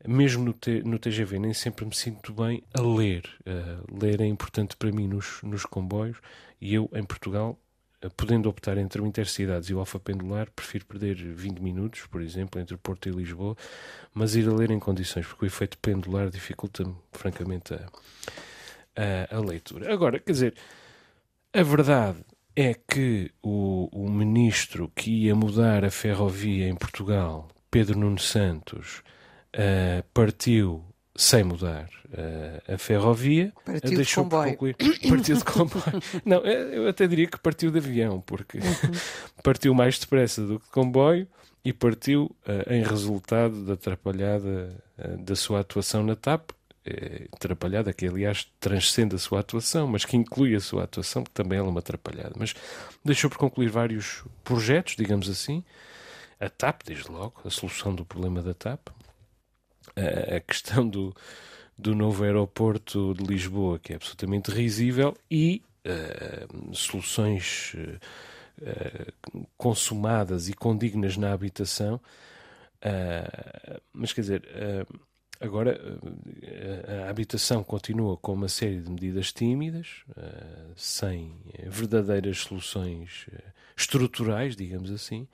mesmo 0.06 0.44
no, 0.44 0.54
no 0.84 0.98
TGV, 0.98 1.38
nem 1.38 1.54
sempre 1.54 1.84
me 1.84 1.94
sinto 1.94 2.32
bem 2.32 2.62
a 2.74 2.80
ler. 2.80 3.22
ler 3.90 4.20
é 4.20 4.26
importante 4.26 4.76
para 4.76 4.90
mim 4.90 5.06
nos, 5.06 5.42
nos 5.42 5.64
comboios 5.64 6.18
e 6.60 6.74
eu, 6.74 6.90
em 6.94 7.04
Portugal, 7.04 7.58
podendo 8.16 8.48
optar 8.48 8.78
entre 8.78 9.00
o 9.00 9.06
Intercidades 9.06 9.68
e 9.68 9.74
o 9.74 9.78
Alfa 9.78 9.98
Pendular, 9.98 10.50
prefiro 10.50 10.86
perder 10.86 11.16
20 11.16 11.58
minutos, 11.60 12.06
por 12.06 12.22
exemplo, 12.22 12.60
entre 12.60 12.76
Porto 12.76 13.08
e 13.08 13.12
Lisboa, 13.12 13.56
mas 14.14 14.34
ir 14.34 14.48
a 14.48 14.52
ler 14.52 14.70
em 14.70 14.78
condições, 14.78 15.26
porque 15.26 15.44
o 15.44 15.48
efeito 15.48 15.76
pendular 15.78 16.30
dificulta-me, 16.30 16.94
francamente, 17.12 17.74
a, 17.74 17.86
a, 18.96 19.36
a, 19.36 19.40
leitura. 19.40 19.92
Agora, 19.92 20.18
quer 20.18 20.32
dizer, 20.32 20.54
a 21.52 21.62
verdade 21.62 22.24
é 22.56 22.74
que 22.74 23.30
o, 23.42 23.88
o 23.92 24.10
ministro 24.10 24.90
que 24.94 25.26
ia 25.26 25.34
mudar 25.34 25.84
a 25.84 25.90
ferrovia 25.90 26.68
em 26.68 26.74
Portugal, 26.74 27.48
Pedro 27.70 27.98
Nuno 27.98 28.18
Santos, 28.18 29.02
uh, 29.56 30.02
partiu 30.14 30.84
sem 31.16 31.44
mudar 31.44 31.88
uh, 32.06 32.74
a 32.74 32.78
ferrovia. 32.78 33.52
Partiu 33.64 33.96
deixou 33.96 34.24
de 34.24 34.30
comboio. 34.30 34.50
Concluir, 34.50 34.76
partiu 35.08 35.36
de 35.36 35.44
comboio. 35.44 36.02
Não, 36.24 36.38
eu 36.38 36.88
até 36.88 37.06
diria 37.06 37.26
que 37.26 37.38
partiu 37.38 37.70
de 37.70 37.78
avião, 37.78 38.20
porque 38.20 38.58
uhum. 38.58 38.92
partiu 39.42 39.74
mais 39.74 39.98
depressa 39.98 40.42
do 40.42 40.58
que 40.58 40.66
de 40.66 40.70
comboio 40.70 41.28
e 41.64 41.72
partiu 41.72 42.34
uh, 42.46 42.72
em 42.72 42.82
resultado 42.82 43.64
da 43.64 43.74
atrapalhada 43.74 44.74
uh, 44.98 45.18
da 45.18 45.36
sua 45.36 45.60
atuação 45.60 46.02
na 46.02 46.16
TAP, 46.16 46.50
atrapalhada 47.32 47.92
que 47.92 48.06
aliás 48.06 48.50
transcende 48.58 49.14
a 49.14 49.18
sua 49.18 49.40
atuação, 49.40 49.86
mas 49.86 50.04
que 50.04 50.16
inclui 50.16 50.56
a 50.56 50.60
sua 50.60 50.84
atuação, 50.84 51.22
que 51.22 51.30
também 51.30 51.58
é 51.58 51.62
uma 51.62 51.78
atrapalhada. 51.78 52.32
Mas 52.36 52.54
deixou 53.04 53.28
por 53.30 53.36
concluir 53.38 53.68
vários 53.68 54.24
projetos, 54.42 54.96
digamos 54.96 55.28
assim. 55.28 55.62
A 56.40 56.48
TAP, 56.48 56.80
desde 56.86 57.08
logo, 57.12 57.34
a 57.44 57.50
solução 57.50 57.94
do 57.94 58.04
problema 58.04 58.42
da 58.42 58.54
TAP, 58.54 58.88
a 59.96 60.40
questão 60.40 60.88
do, 60.88 61.14
do 61.80 61.94
novo 61.94 62.24
aeroporto 62.24 63.14
de 63.14 63.24
Lisboa, 63.24 63.78
que 63.78 63.92
é 63.92 63.96
absolutamente 63.96 64.50
risível, 64.50 65.16
e 65.30 65.62
uh, 65.86 66.74
soluções 66.74 67.74
uh, 67.74 69.42
consumadas 69.56 70.48
e 70.48 70.52
condignas 70.52 71.16
na 71.16 71.32
habitação. 71.32 72.00
Uh, 72.82 73.80
mas 73.92 74.12
quer 74.12 74.20
dizer, 74.20 74.42
agora 75.40 75.80
a 77.06 77.10
habitação 77.10 77.64
continua 77.64 78.16
com 78.16 78.34
uma 78.34 78.48
série 78.48 78.80
de 78.80 78.90
medidas 78.90 79.32
tímidas, 79.32 80.04
sem 80.76 81.34
verdadeiras 81.66 82.38
soluções 82.38 83.26
estruturais, 83.76 84.56
digamos 84.56 84.90
assim. 84.90 85.26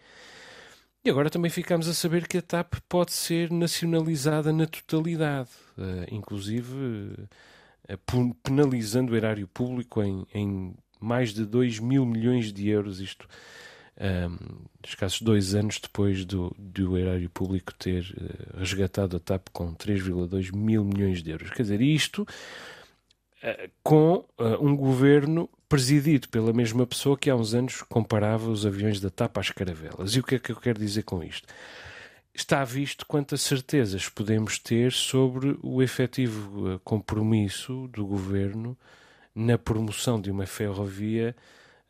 E 1.07 1.09
agora 1.09 1.31
também 1.31 1.53
ficamos 1.53 1.87
a 1.87 1.95
saber 1.95 2.27
que 2.27 2.39
a 2.39 2.43
TAP 2.43 2.81
pode 2.89 3.13
ser 3.13 3.53
nacionalizada 3.53 4.53
na 4.53 4.67
totalidade, 4.67 5.51
uh, 5.79 6.05
inclusive 6.13 6.75
uh, 6.75 8.35
penalizando 8.43 9.13
o 9.13 9.17
erário 9.17 9.47
público 9.47 10.03
em, 10.03 10.27
em, 10.35 10.75
mais 10.99 11.33
de 11.33 11.47
2 11.47 11.79
mil 11.79 12.05
milhões 12.05 12.53
de 12.53 12.69
euros, 12.69 12.99
isto 12.99 13.29
um, 13.97 14.05
ehm, 14.05 14.37
escassos 14.85 15.23
dois 15.23 15.55
anos 15.55 15.79
depois 15.79 16.25
do, 16.25 16.53
do 16.59 16.99
erário 16.99 17.31
público 17.31 17.73
ter 17.73 18.03
uh, 18.03 18.59
resgatado 18.59 19.17
a 19.17 19.21
TAP 19.21 19.47
com 19.53 19.73
3,2 19.77 20.53
mil 20.53 20.85
milhões 20.85 21.23
de 21.23 21.31
euros. 21.31 21.51
Quer 21.51 21.63
dizer, 21.63 21.81
isto 21.83 22.27
com 23.83 24.25
um 24.61 24.75
governo 24.77 25.49
presidido 25.69 26.29
pela 26.29 26.53
mesma 26.53 26.87
pessoa 26.87 27.17
que 27.17 27.29
há 27.29 27.37
uns 27.37 27.55
anos 27.55 27.83
comparava 27.83 28.51
os 28.51 28.65
aviões 28.65 29.01
da 29.01 29.11
TAP 29.11 29.39
às 29.39 29.51
caravelas. 29.51 30.15
E 30.15 30.21
o 30.21 30.23
que 30.23 30.37
é 30.37 30.39
que 30.39 30.53
eu 30.53 30.57
quero 30.57 30.79
dizer 30.79 31.03
com 31.03 31.23
isto? 31.23 31.47
Está 32.33 32.63
visto 32.65 33.07
quantas 33.07 33.43
certezas 33.43 34.09
podemos 34.09 34.59
ter 34.59 34.93
sobre 34.93 35.59
o 35.63 35.83
efetivo 35.83 36.75
eh, 36.75 36.81
compromisso 36.85 37.89
do 37.89 38.07
governo 38.07 38.77
na 39.35 39.57
promoção 39.57 40.21
de 40.21 40.31
uma 40.31 40.47
ferrovia 40.47 41.35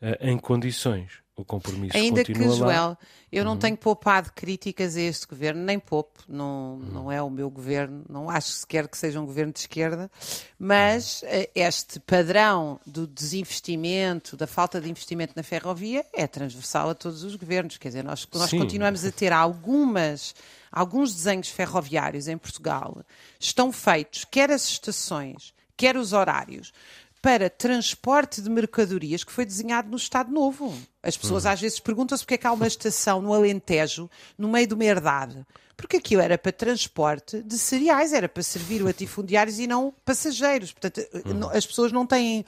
uh, 0.01 0.15
em 0.21 0.37
condições 0.37 1.26
o 1.37 1.45
compromisso 1.45 1.95
Ainda 1.95 2.23
que, 2.23 2.33
lá. 2.33 2.55
Joel, 2.55 2.97
eu 3.31 3.45
não 3.45 3.51
uhum. 3.51 3.59
tenho 3.59 3.77
poupado 3.77 4.31
críticas 4.33 4.97
a 4.97 5.01
este 5.01 5.27
governo, 5.27 5.63
nem 5.63 5.77
poupo, 5.77 6.23
não, 6.27 6.79
uhum. 6.81 6.91
não 6.91 7.11
é 7.11 7.21
o 7.21 7.29
meu 7.29 7.47
governo, 7.47 8.03
não 8.09 8.27
acho 8.27 8.49
sequer 8.49 8.87
que 8.87 8.97
seja 8.97 9.21
um 9.21 9.25
governo 9.25 9.53
de 9.53 9.59
esquerda, 9.59 10.09
mas 10.57 11.21
uhum. 11.21 11.29
este 11.53 11.99
padrão 11.99 12.79
do 12.87 13.05
desinvestimento, 13.05 14.35
da 14.35 14.47
falta 14.47 14.81
de 14.81 14.89
investimento 14.89 15.33
na 15.35 15.43
ferrovia, 15.43 16.03
é 16.11 16.25
transversal 16.25 16.89
a 16.89 16.95
todos 16.95 17.23
os 17.23 17.35
governos. 17.35 17.77
Quer 17.77 17.89
dizer, 17.89 18.03
nós, 18.03 18.27
nós 18.33 18.49
continuamos 18.49 19.05
a 19.05 19.11
ter 19.11 19.31
algumas 19.31 20.33
alguns 20.71 21.13
desenhos 21.13 21.47
ferroviários 21.47 22.27
em 22.27 22.37
Portugal 22.37 23.03
estão 23.39 23.71
feitos, 23.71 24.25
quer 24.25 24.51
as 24.51 24.67
estações, 24.67 25.53
quer 25.77 25.95
os 25.95 26.11
horários, 26.13 26.73
para 27.21 27.49
transporte 27.49 28.41
de 28.41 28.49
mercadorias 28.49 29.23
que 29.23 29.31
foi 29.31 29.45
desenhado 29.45 29.89
no 29.89 29.97
Estado 29.97 30.31
Novo. 30.31 30.73
As 31.01 31.17
pessoas 31.17 31.45
uhum. 31.45 31.51
às 31.51 31.61
vezes 31.61 31.79
perguntam-se 31.79 32.23
porque 32.23 32.35
é 32.35 32.37
que 32.37 32.47
há 32.47 32.51
uma 32.51 32.67
estação 32.67 33.21
no 33.21 33.33
Alentejo, 33.33 34.09
no 34.37 34.47
meio 34.49 34.67
de 34.67 34.73
uma 34.73 34.85
herdade. 34.85 35.45
Porque 35.75 35.97
aquilo 35.97 36.21
era 36.21 36.37
para 36.37 36.51
transporte 36.51 37.41
de 37.43 37.57
cereais, 37.57 38.13
era 38.13 38.27
para 38.27 38.41
servir 38.41 38.81
latifundiários 38.81 39.59
e 39.59 39.67
não 39.67 39.93
passageiros. 40.03 40.71
Portanto, 40.71 41.05
uhum. 41.25 41.49
as 41.49 41.65
pessoas 41.65 41.91
não 41.91 42.05
têm. 42.05 42.45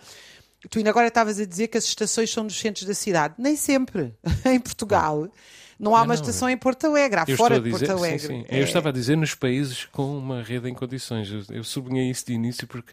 Tu 0.69 0.79
ainda 0.79 0.89
agora 0.89 1.07
estavas 1.07 1.39
a 1.39 1.45
dizer 1.45 1.67
que 1.67 1.77
as 1.77 1.85
estações 1.85 2.31
são 2.31 2.43
nos 2.43 2.59
centros 2.59 2.85
da 2.85 2.93
cidade. 2.93 3.35
Nem 3.37 3.55
sempre. 3.55 4.13
em 4.45 4.59
Portugal. 4.59 5.21
Uhum 5.21 5.29
não 5.79 5.95
há 5.95 6.01
uma 6.01 6.07
não, 6.07 6.13
estação 6.13 6.49
em 6.49 6.57
Porto 6.57 6.87
Alegre, 6.87 7.21
há 7.21 7.37
fora 7.37 7.59
de 7.59 7.69
Porto 7.69 7.89
Alegre. 7.89 8.19
Sim, 8.19 8.27
sim. 8.27 8.45
É... 8.49 8.59
Eu 8.59 8.65
estava 8.65 8.89
a 8.89 8.91
dizer 8.91 9.15
nos 9.15 9.33
países 9.33 9.85
com 9.85 10.17
uma 10.17 10.43
rede 10.43 10.69
em 10.69 10.73
condições. 10.73 11.31
Eu, 11.31 11.43
eu 11.55 11.63
sublinhei 11.63 12.09
isso 12.09 12.25
de 12.25 12.33
início 12.33 12.67
porque, 12.67 12.91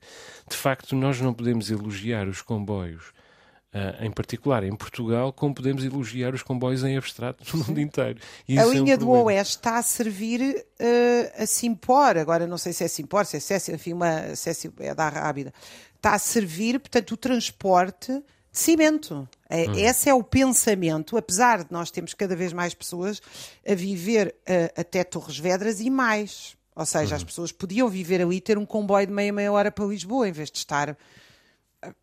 de 0.48 0.56
facto, 0.56 0.94
nós 0.94 1.20
não 1.20 1.34
podemos 1.34 1.70
elogiar 1.70 2.28
os 2.28 2.40
comboios 2.40 3.16
Uh, 3.74 4.06
em 4.06 4.10
particular 4.10 4.64
em 4.64 4.74
Portugal, 4.74 5.30
como 5.34 5.54
podemos 5.54 5.84
elogiar 5.84 6.32
os 6.32 6.42
comboios 6.42 6.82
em 6.82 6.96
abstrato 6.96 7.44
no 7.54 7.62
mundo 7.62 7.78
inteiro. 7.78 8.18
A 8.48 8.64
linha 8.64 8.94
é 8.94 8.96
um 8.96 8.98
do 8.98 9.10
Oeste 9.10 9.56
está 9.56 9.76
a 9.76 9.82
servir 9.82 10.40
uh, 10.40 11.42
a 11.42 11.44
Simpor, 11.44 12.16
agora 12.16 12.46
não 12.46 12.56
sei 12.56 12.72
se 12.72 12.84
é 12.84 12.88
Simpor, 12.88 13.26
se 13.26 13.36
é 13.36 13.40
Cécia, 13.40 13.74
enfim, 13.74 13.92
uma, 13.92 14.34
Cécia 14.34 14.72
é 14.78 14.94
da 14.94 15.10
Rábida, 15.10 15.52
está 15.94 16.14
a 16.14 16.18
servir, 16.18 16.80
portanto, 16.80 17.10
o 17.10 17.16
transporte 17.18 18.22
cimento. 18.58 19.28
É, 19.48 19.68
hum. 19.68 19.74
Esse 19.74 20.08
é 20.08 20.14
o 20.14 20.22
pensamento, 20.22 21.16
apesar 21.16 21.64
de 21.64 21.72
nós 21.72 21.90
termos 21.90 22.14
cada 22.14 22.34
vez 22.34 22.52
mais 22.52 22.74
pessoas 22.74 23.20
a 23.66 23.74
viver 23.74 24.34
uh, 24.48 24.80
até 24.80 25.04
Torres 25.04 25.38
Vedras 25.38 25.80
e 25.80 25.90
mais. 25.90 26.56
Ou 26.74 26.84
seja, 26.84 27.16
as 27.16 27.22
hum. 27.22 27.26
pessoas 27.26 27.52
podiam 27.52 27.88
viver 27.88 28.20
ali 28.20 28.36
e 28.36 28.40
ter 28.40 28.58
um 28.58 28.66
comboio 28.66 29.06
de 29.06 29.12
meia 29.12 29.32
meia 29.32 29.52
hora 29.52 29.70
para 29.70 29.84
Lisboa, 29.84 30.28
em 30.28 30.32
vez 30.32 30.50
de 30.50 30.58
estar 30.58 30.96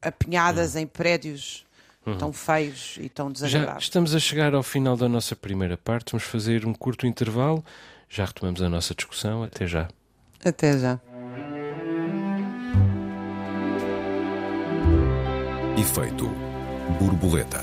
apinhadas 0.01 0.75
hum. 0.75 0.79
em 0.79 0.87
prédios 0.87 1.65
uhum. 2.05 2.17
tão 2.17 2.33
feios 2.33 2.97
e 2.99 3.09
tão 3.09 3.31
desagradáveis. 3.31 3.83
Já 3.83 3.87
estamos 3.87 4.15
a 4.15 4.19
chegar 4.19 4.53
ao 4.53 4.63
final 4.63 4.95
da 4.95 5.09
nossa 5.09 5.35
primeira 5.35 5.77
parte. 5.77 6.11
Vamos 6.11 6.25
fazer 6.25 6.65
um 6.65 6.73
curto 6.73 7.07
intervalo. 7.07 7.63
Já 8.09 8.25
retomamos 8.25 8.61
a 8.61 8.69
nossa 8.69 8.93
discussão. 8.93 9.43
Até 9.43 9.67
já. 9.67 9.87
Até 10.43 10.77
já. 10.77 10.99
Efeito 15.83 16.29
borboleta. 16.97 17.61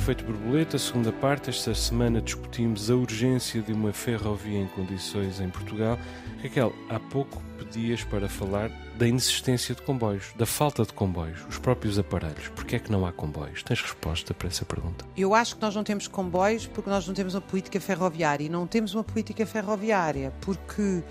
Efeito 0.00 0.24
borboleta, 0.24 0.78
segunda 0.78 1.12
parte. 1.12 1.50
Esta 1.50 1.74
semana 1.74 2.22
discutimos 2.22 2.90
a 2.90 2.94
urgência 2.94 3.60
de 3.60 3.70
uma 3.70 3.92
ferrovia 3.92 4.58
em 4.58 4.66
condições 4.68 5.40
em 5.40 5.50
Portugal. 5.50 5.98
Raquel, 6.42 6.72
há 6.88 6.98
pouco 6.98 7.42
pedias 7.58 8.02
para 8.02 8.26
falar 8.26 8.70
da 8.96 9.06
inexistência 9.06 9.74
de 9.74 9.82
comboios, 9.82 10.32
da 10.36 10.46
falta 10.46 10.84
de 10.84 10.94
comboios, 10.94 11.44
os 11.46 11.58
próprios 11.58 11.98
aparelhos. 11.98 12.48
Porquê 12.48 12.76
é 12.76 12.78
que 12.78 12.90
não 12.90 13.04
há 13.04 13.12
comboios? 13.12 13.62
Tens 13.62 13.82
resposta 13.82 14.32
para 14.32 14.48
essa 14.48 14.64
pergunta? 14.64 15.04
Eu 15.14 15.34
acho 15.34 15.56
que 15.56 15.60
nós 15.60 15.76
não 15.76 15.84
temos 15.84 16.08
comboios 16.08 16.66
porque 16.66 16.88
nós 16.88 17.06
não 17.06 17.12
temos 17.12 17.34
uma 17.34 17.42
política 17.42 17.78
ferroviária. 17.78 18.46
E 18.46 18.48
não 18.48 18.66
temos 18.66 18.94
uma 18.94 19.04
política 19.04 19.44
ferroviária 19.44 20.32
porque 20.40 21.02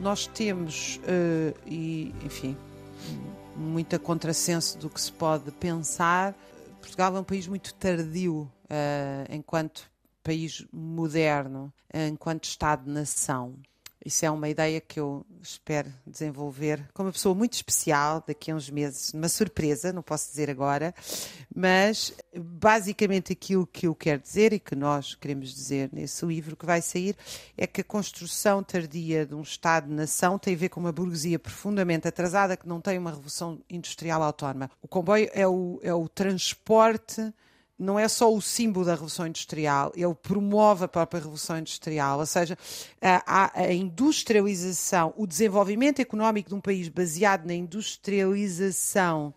nós 0.00 0.26
temos, 0.26 0.98
uh, 1.04 1.54
e, 1.66 2.14
enfim, 2.24 2.56
muito 3.54 3.94
a 3.94 3.98
contrassenso 3.98 4.78
do 4.78 4.88
que 4.88 4.98
se 4.98 5.12
pode 5.12 5.50
pensar. 5.50 6.34
Portugal 6.80 7.16
é 7.16 7.20
um 7.20 7.24
país 7.24 7.46
muito 7.46 7.74
tardio 7.74 8.50
uh, 8.64 9.32
enquanto 9.34 9.90
país 10.22 10.66
moderno, 10.72 11.72
enquanto 11.92 12.44
Estado-nação. 12.44 13.56
Isso 14.04 14.24
é 14.24 14.30
uma 14.30 14.48
ideia 14.48 14.80
que 14.80 14.98
eu 14.98 15.26
espero 15.42 15.92
desenvolver 16.06 16.88
com 16.94 17.02
uma 17.02 17.12
pessoa 17.12 17.34
muito 17.34 17.52
especial 17.52 18.24
daqui 18.26 18.50
a 18.50 18.54
uns 18.54 18.70
meses, 18.70 19.12
uma 19.12 19.28
surpresa, 19.28 19.92
não 19.92 20.02
posso 20.02 20.30
dizer 20.30 20.48
agora, 20.48 20.94
mas 21.54 22.14
basicamente 22.34 23.32
aquilo 23.32 23.66
que 23.66 23.86
eu 23.86 23.94
quero 23.94 24.22
dizer 24.22 24.54
e 24.54 24.58
que 24.58 24.74
nós 24.74 25.14
queremos 25.14 25.52
dizer 25.52 25.90
nesse 25.92 26.24
livro 26.24 26.56
que 26.56 26.64
vai 26.64 26.80
sair 26.80 27.14
é 27.58 27.66
que 27.66 27.82
a 27.82 27.84
construção 27.84 28.62
tardia 28.62 29.26
de 29.26 29.34
um 29.34 29.42
Estado-nação 29.42 30.38
tem 30.38 30.54
a 30.54 30.58
ver 30.58 30.70
com 30.70 30.80
uma 30.80 30.92
burguesia 30.92 31.38
profundamente 31.38 32.08
atrasada 32.08 32.56
que 32.56 32.66
não 32.66 32.80
tem 32.80 32.96
uma 32.96 33.10
revolução 33.10 33.60
industrial 33.68 34.22
autónoma. 34.22 34.70
O 34.80 34.88
comboio 34.88 35.28
é 35.34 35.46
o, 35.46 35.78
é 35.82 35.92
o 35.92 36.08
transporte 36.08 37.32
não 37.80 37.98
é 37.98 38.06
só 38.08 38.32
o 38.32 38.42
símbolo 38.42 38.84
da 38.84 38.92
Revolução 38.92 39.26
Industrial, 39.26 39.90
ele 39.96 40.14
promove 40.14 40.84
a 40.84 40.88
própria 40.88 41.18
Revolução 41.18 41.58
Industrial, 41.58 42.18
ou 42.18 42.26
seja, 42.26 42.56
a, 43.00 43.58
a, 43.58 43.72
industrialização, 43.72 45.14
o 45.16 45.26
desenvolvimento 45.26 45.98
económico 46.00 46.50
de 46.50 46.54
um 46.54 46.60
país 46.60 46.88
baseado 46.88 47.46
na 47.46 47.54
industrialização 47.54 49.32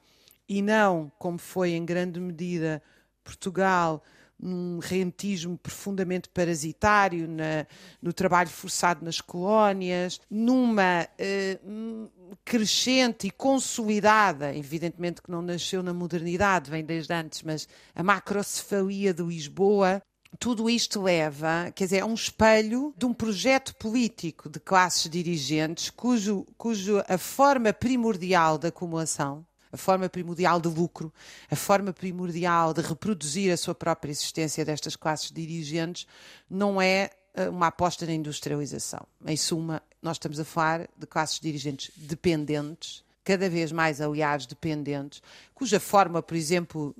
e 0.48 0.62
não, 0.62 1.10
como 1.18 1.38
foi 1.38 1.72
em 1.72 1.86
grande 1.86 2.20
medida 2.20 2.84
Portugal, 3.24 4.04
num 4.44 4.80
rentismo 4.80 5.58
profundamente 5.58 6.28
parasitário, 6.28 7.28
na, 7.28 7.66
no 8.02 8.12
trabalho 8.12 8.50
forçado 8.50 9.04
nas 9.06 9.22
colónias, 9.22 10.20
numa 10.30 11.08
uh, 11.08 12.12
crescente 12.44 13.28
e 13.28 13.32
consolidada, 13.32 14.54
evidentemente 14.56 15.22
que 15.22 15.32
não 15.32 15.42
nasceu 15.42 15.82
na 15.82 15.94
modernidade, 15.94 16.70
vem 16.70 16.84
desde 16.84 17.14
antes, 17.14 17.42
mas 17.42 17.68
a 17.96 18.04
macrocefalia 18.04 19.14
de 19.14 19.24
Lisboa, 19.24 20.02
tudo 20.38 20.70
isto 20.70 21.02
leva, 21.02 21.72
quer 21.74 21.86
dizer, 21.86 21.98
é 22.00 22.06
um 22.06 22.14
espelho 22.14 22.94
de 22.98 23.06
um 23.06 23.14
projeto 23.14 23.74
político 23.76 24.50
de 24.50 24.60
classes 24.60 25.10
dirigentes 25.10 25.90
cujo, 25.90 26.46
cujo 26.58 27.02
a 27.08 27.18
forma 27.18 27.72
primordial 27.72 28.58
da 28.58 28.68
acumulação 28.68 29.46
a 29.74 29.78
forma 29.78 30.08
primordial 30.08 30.62
de 30.62 30.70
lucro, 30.70 31.12
a 31.50 31.56
forma 31.56 31.92
primordial 31.92 32.74
de 32.74 32.82
reproduzir 32.82 33.52
a 33.52 33.58
sua 33.58 33.74
própria 33.74 34.12
existência 34.12 34.64
destas 34.64 34.96
classes 34.96 35.32
dirigentes, 35.32 36.06
não 36.48 36.80
é 36.80 37.10
eh, 37.34 37.50
uma 37.50 37.68
aposta 37.68 38.06
na 38.06 38.14
industrialização. 38.14 39.06
Em 39.26 39.36
suma, 39.36 39.82
nós 40.00 40.18
estamos 40.18 40.40
a 40.40 40.46
falar 40.46 40.88
de 40.96 41.08
classes 41.08 41.40
dirigentes 41.40 41.92
dependentes, 41.96 43.04
cada 43.24 43.50
vez 43.50 43.72
mais, 43.72 44.00
aliás, 44.02 44.46
dependentes, 44.46 45.22
cuja 45.56 45.80
forma, 45.80 46.22
por 46.22 46.36
exemplo, 46.36 46.94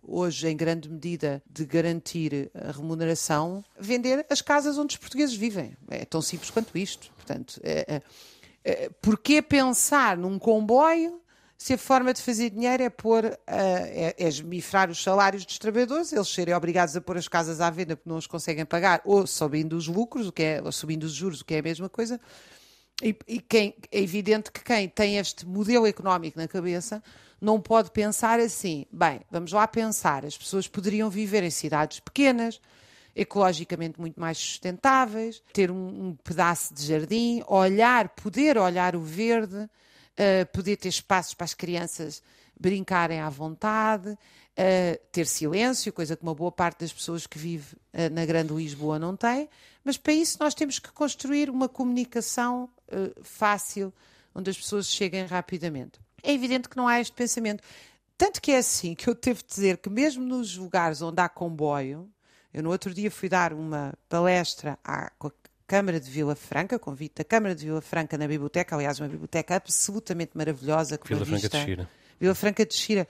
hoje, 0.00 0.48
em 0.48 0.56
grande 0.56 0.88
medida, 0.88 1.42
de 1.50 1.64
garantir 1.64 2.50
a 2.54 2.70
remuneração, 2.70 3.64
vender 3.78 4.24
as 4.30 4.40
casas 4.40 4.78
onde 4.78 4.94
os 4.94 4.96
portugueses 4.96 5.34
vivem. 5.34 5.76
É 5.90 6.04
tão 6.04 6.22
simples 6.22 6.50
quanto 6.50 6.78
isto. 6.78 7.10
Portanto, 7.16 7.60
é, 7.64 7.96
é, 7.96 8.02
é, 8.64 8.90
porquê 9.02 9.42
pensar 9.42 10.16
num 10.16 10.38
comboio 10.38 11.20
se 11.58 11.72
a 11.72 11.78
forma 11.78 12.12
de 12.12 12.20
fazer 12.20 12.50
dinheiro 12.50 12.82
é 12.82 12.90
pôr, 12.90 13.24
uh, 13.24 13.36
é, 13.48 14.14
é 14.18 14.28
esmifrar 14.28 14.90
os 14.90 15.02
salários 15.02 15.44
dos 15.44 15.58
trabalhadores, 15.58 16.12
eles 16.12 16.28
serem 16.28 16.54
obrigados 16.54 16.94
a 16.96 17.00
pôr 17.00 17.16
as 17.16 17.28
casas 17.28 17.60
à 17.60 17.70
venda 17.70 17.96
porque 17.96 18.08
não 18.08 18.18
os 18.18 18.26
conseguem 18.26 18.64
pagar, 18.64 19.00
ou 19.04 19.26
subindo 19.26 19.74
os 19.74 19.88
lucros, 19.88 20.28
o 20.28 20.32
que 20.32 20.42
é, 20.42 20.62
ou 20.62 20.70
subindo 20.70 21.04
os 21.04 21.12
juros, 21.12 21.40
o 21.40 21.44
que 21.44 21.54
é 21.54 21.58
a 21.60 21.62
mesma 21.62 21.88
coisa. 21.88 22.20
E, 23.02 23.16
e 23.26 23.40
quem, 23.40 23.74
é 23.90 24.00
evidente 24.00 24.50
que 24.50 24.62
quem 24.62 24.88
tem 24.88 25.18
este 25.18 25.46
modelo 25.46 25.86
económico 25.86 26.38
na 26.38 26.48
cabeça 26.48 27.02
não 27.40 27.60
pode 27.60 27.90
pensar 27.90 28.38
assim. 28.40 28.86
Bem, 28.90 29.20
vamos 29.30 29.52
lá 29.52 29.66
pensar, 29.66 30.24
as 30.24 30.36
pessoas 30.36 30.68
poderiam 30.68 31.08
viver 31.08 31.42
em 31.42 31.50
cidades 31.50 32.00
pequenas, 32.00 32.60
ecologicamente 33.14 33.98
muito 33.98 34.20
mais 34.20 34.36
sustentáveis, 34.36 35.42
ter 35.52 35.70
um, 35.70 36.08
um 36.08 36.16
pedaço 36.22 36.74
de 36.74 36.84
jardim, 36.86 37.42
olhar, 37.46 38.10
poder 38.10 38.58
olhar 38.58 38.94
o 38.94 39.00
verde 39.00 39.68
uh, 40.18 40.46
poder 40.52 40.76
ter 40.76 40.88
espaços 40.88 41.34
para 41.34 41.44
as 41.44 41.54
crianças 41.54 42.22
brincarem 42.58 43.20
à 43.20 43.28
vontade, 43.28 44.10
uh, 44.10 45.06
ter 45.12 45.26
silêncio, 45.26 45.92
coisa 45.92 46.16
que 46.16 46.22
uma 46.22 46.34
boa 46.34 46.50
parte 46.50 46.80
das 46.80 46.92
pessoas 46.92 47.26
que 47.26 47.38
vive 47.38 47.74
uh, 47.74 48.12
na 48.12 48.24
Grande 48.24 48.54
Lisboa 48.54 48.98
não 48.98 49.16
tem, 49.16 49.48
mas 49.84 49.96
para 49.96 50.12
isso 50.12 50.38
nós 50.40 50.54
temos 50.54 50.78
que 50.78 50.90
construir 50.92 51.48
uma 51.48 51.68
comunicação 51.68 52.68
fácil, 53.22 53.92
onde 54.32 54.48
as 54.48 54.56
pessoas 54.56 54.86
cheguem 54.88 55.26
rapidamente. 55.26 55.98
É 56.22 56.32
evidente 56.32 56.68
que 56.68 56.76
não 56.76 56.86
há 56.86 57.00
este 57.00 57.12
pensamento. 57.12 57.62
Tanto 58.18 58.40
que 58.40 58.52
é 58.52 58.58
assim 58.58 58.94
que 58.94 59.08
eu 59.08 59.14
devo 59.14 59.42
dizer 59.44 59.76
que 59.78 59.90
mesmo 59.90 60.24
nos 60.24 60.56
lugares 60.56 61.02
onde 61.02 61.20
há 61.20 61.28
comboio, 61.28 62.08
eu 62.52 62.62
no 62.62 62.70
outro 62.70 62.94
dia 62.94 63.10
fui 63.10 63.28
dar 63.28 63.52
uma 63.52 63.92
palestra 64.08 64.78
à, 64.82 65.12
Câmara 65.66 65.98
de 65.98 66.08
Vila 66.08 66.36
Franca, 66.36 66.78
convite 66.78 67.16
da 67.16 67.24
Câmara 67.24 67.54
de 67.54 67.64
Vila 67.64 67.80
Franca 67.80 68.16
na 68.16 68.28
biblioteca, 68.28 68.76
aliás, 68.76 69.00
uma 69.00 69.08
biblioteca 69.08 69.56
absolutamente 69.56 70.32
maravilhosa. 70.34 70.96
Com 70.96 71.08
Vila 71.08 71.24
Franca 71.24 71.40
vista, 71.40 71.58
de 71.58 71.64
Xira. 71.64 71.90
Vila 72.20 72.34
Franca 72.34 72.66
de 72.66 72.74
Xira, 72.74 73.08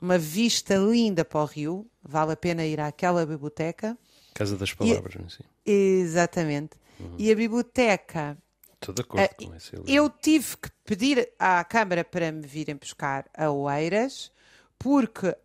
uma 0.00 0.16
vista 0.16 0.76
linda 0.76 1.24
para 1.24 1.40
o 1.40 1.44
rio, 1.44 1.86
vale 2.02 2.32
a 2.32 2.36
pena 2.36 2.64
ir 2.64 2.80
àquela 2.80 3.26
biblioteca. 3.26 3.98
Casa 4.34 4.56
das 4.56 4.72
Palavras, 4.72 5.14
e, 5.14 5.18
não 5.18 5.26
é? 5.26 5.70
Exatamente. 5.70 6.76
Uhum. 7.00 7.14
E 7.18 7.32
a 7.32 7.34
biblioteca. 7.34 8.38
Estou 8.74 8.94
de 8.94 9.02
acordo 9.02 9.24
uh, 9.24 9.46
com 9.48 9.56
isso. 9.56 9.82
Eu 9.86 10.08
tive 10.08 10.56
que 10.58 10.70
pedir 10.84 11.28
à 11.38 11.64
Câmara 11.64 12.04
para 12.04 12.30
me 12.30 12.46
virem 12.46 12.76
buscar 12.76 13.26
a 13.36 13.50
Oeiras, 13.50 14.30
porque 14.78 15.28
uh, 15.28 15.36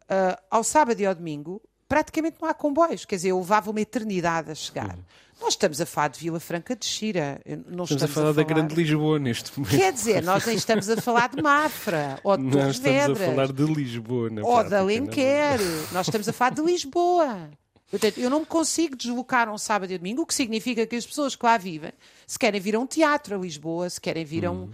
ao 0.50 0.64
sábado 0.64 1.00
e 1.00 1.06
ao 1.06 1.16
domingo 1.16 1.62
praticamente 1.92 2.38
não 2.42 2.48
há 2.48 2.54
comboios, 2.54 3.04
quer 3.04 3.18
dizer, 3.18 3.32
eu 3.32 3.40
levava 3.40 3.70
uma 3.70 3.82
eternidade 3.82 4.50
a 4.50 4.56
chegar. 4.56 4.96
Uhum. 4.96 5.04
Nós 5.42 5.54
estamos 5.54 5.82
a 5.82 5.86
falar 5.88 6.10
de 6.10 6.20
Vila 6.20 6.40
Franca 6.40 6.76
de 6.76 6.86
Xira. 6.86 7.42
Não 7.68 7.84
estamos, 7.84 7.92
estamos 7.92 8.04
a, 8.04 8.08
falar 8.08 8.30
a 8.30 8.34
falar 8.34 8.34
da 8.34 8.44
Grande 8.44 8.76
Lisboa 8.76 9.18
neste 9.18 9.60
momento. 9.60 9.76
Quer 9.76 9.92
dizer, 9.92 10.22
nós 10.22 10.46
nem 10.46 10.56
estamos 10.56 10.88
a 10.88 10.98
falar 10.98 11.30
de 11.30 11.42
Mafra 11.42 12.20
ou 12.24 12.38
de 12.38 12.52
Torres. 12.52 12.56
Nós 12.66 12.76
estamos 12.76 13.22
a 13.22 13.26
falar 13.26 13.52
de 13.52 13.64
Lisboa. 13.64 14.30
Na 14.30 14.42
ou 14.44 14.64
de 14.64 14.76
Alenquer. 14.76 15.60
Nós 15.92 16.08
estamos 16.08 16.30
a 16.30 16.34
falar 16.34 16.52
de 16.52 16.62
Lisboa. 16.62 17.50
Portanto, 17.90 18.20
eu 18.20 18.30
não 18.30 18.42
me 18.42 18.46
consigo 18.46 18.96
deslocar 18.96 19.52
um 19.52 19.58
sábado 19.58 19.92
e 19.92 19.98
domingo, 19.98 20.22
o 20.22 20.26
que 20.26 20.34
significa 20.34 20.86
que 20.86 20.96
as 20.96 21.06
pessoas 21.06 21.36
que 21.36 21.46
lá 21.46 21.58
vivem, 21.58 21.92
se 22.26 22.40
querem 22.40 22.62
vir 22.62 22.76
a 22.76 22.80
um 22.80 22.88
teatro 22.88 23.36
a 23.36 23.38
Lisboa, 23.38 23.90
se 23.90 24.00
querem 24.00 24.24
vir 24.24 24.46
a 24.46 24.52
um. 24.52 24.62
Uhum. 24.62 24.72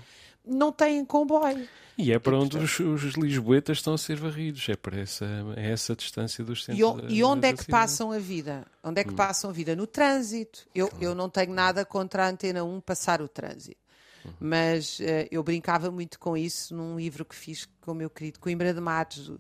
Não 0.48 0.72
têm 0.72 1.04
comboio. 1.06 1.68
E 1.98 2.12
é 2.12 2.20
para 2.20 2.38
onde 2.38 2.58
os, 2.58 2.80
os, 2.80 3.16
lisboetas 3.16 3.80
estão 3.80 3.96
a 3.96 3.98
ser 3.98 4.18
varridos, 4.18 4.70
é 4.70 4.76
para 4.76 5.00
essa, 5.00 5.26
é 5.56 5.72
essa 5.72 5.96
distância 5.96 6.44
dos 6.44 6.64
centros. 6.64 7.12
E, 7.12 7.16
e 7.16 7.24
onde 7.24 7.48
é 7.48 7.54
que 7.54 7.66
passam 7.66 8.12
a 8.12 8.20
vida? 8.20 8.68
Onde 8.84 9.02
é 9.02 9.04
que 9.04 9.12
hum. 9.12 9.16
passam 9.16 9.50
a 9.50 9.54
vida? 9.54 9.76
No 9.76 9.88
trânsito. 9.88 10.68
Eu, 10.76 10.92
eu 11.02 11.16
não 11.16 11.28
tenho 11.28 11.52
nada 11.52 11.84
contra 11.84 12.26
a 12.26 12.30
Antena 12.30 12.64
1 12.64 12.82
passar 12.82 13.20
o 13.20 13.28
trânsito. 13.28 13.82
Uhum. 14.24 14.32
Mas 14.40 15.00
uh, 15.00 15.28
eu 15.32 15.42
brincava 15.42 15.90
muito 15.90 16.20
com 16.20 16.38
isso 16.38 16.76
num 16.76 16.98
livro 16.98 17.26
que 17.26 17.36
fiz 17.36 17.68
com 17.82 17.94
o 17.94 17.96
meu 17.96 18.12
querido 18.12 18.40
Coimbra 18.40 18.74
de 18.76 18.80
Matos, 18.80 19.30
uh, 19.30 19.40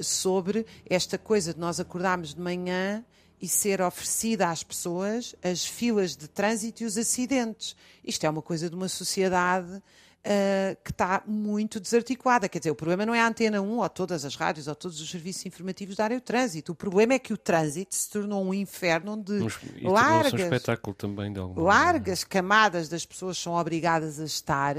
sobre 0.00 0.64
esta 0.88 1.18
coisa 1.18 1.52
de 1.52 1.58
nós 1.58 1.80
acordarmos 1.80 2.32
de 2.32 2.40
manhã 2.40 3.04
e 3.40 3.48
ser 3.48 3.82
oferecida 3.82 4.48
às 4.48 4.62
pessoas 4.62 5.34
as 5.42 5.66
filas 5.66 6.14
de 6.14 6.28
trânsito 6.28 6.84
e 6.84 6.86
os 6.86 6.96
acidentes. 6.96 7.74
Isto 8.04 8.24
é 8.24 8.30
uma 8.30 8.40
coisa 8.42 8.70
de 8.70 8.76
uma 8.76 8.88
sociedade 8.88 9.82
uh, 10.22 10.76
que 10.82 10.90
está 10.90 11.22
muito 11.26 11.80
desarticulada. 11.80 12.48
Quer 12.48 12.58
dizer, 12.58 12.70
o 12.70 12.74
problema 12.74 13.04
não 13.04 13.14
é 13.14 13.20
a 13.20 13.26
Antena 13.26 13.60
1 13.60 13.78
ou 13.78 13.88
todas 13.88 14.24
as 14.24 14.34
rádios 14.34 14.68
ou 14.68 14.74
todos 14.74 15.00
os 15.00 15.10
serviços 15.10 15.46
informativos 15.46 15.96
da 15.96 16.04
área 16.04 16.18
do 16.18 16.22
trânsito. 16.22 16.72
O 16.72 16.74
problema 16.74 17.14
é 17.14 17.18
que 17.18 17.32
o 17.32 17.36
trânsito 17.36 17.94
se 17.94 18.10
tornou 18.10 18.44
um 18.44 18.54
inferno 18.54 19.12
onde 19.12 19.32
e 19.76 19.86
largas, 19.86 20.32
um 20.32 20.36
espetáculo 20.36 20.94
também 20.94 21.32
de 21.32 21.38
alguma 21.38 21.62
largas 21.62 22.24
camadas 22.24 22.88
das 22.88 23.04
pessoas 23.04 23.36
são 23.38 23.54
obrigadas 23.54 24.20
a 24.20 24.24
estar 24.24 24.76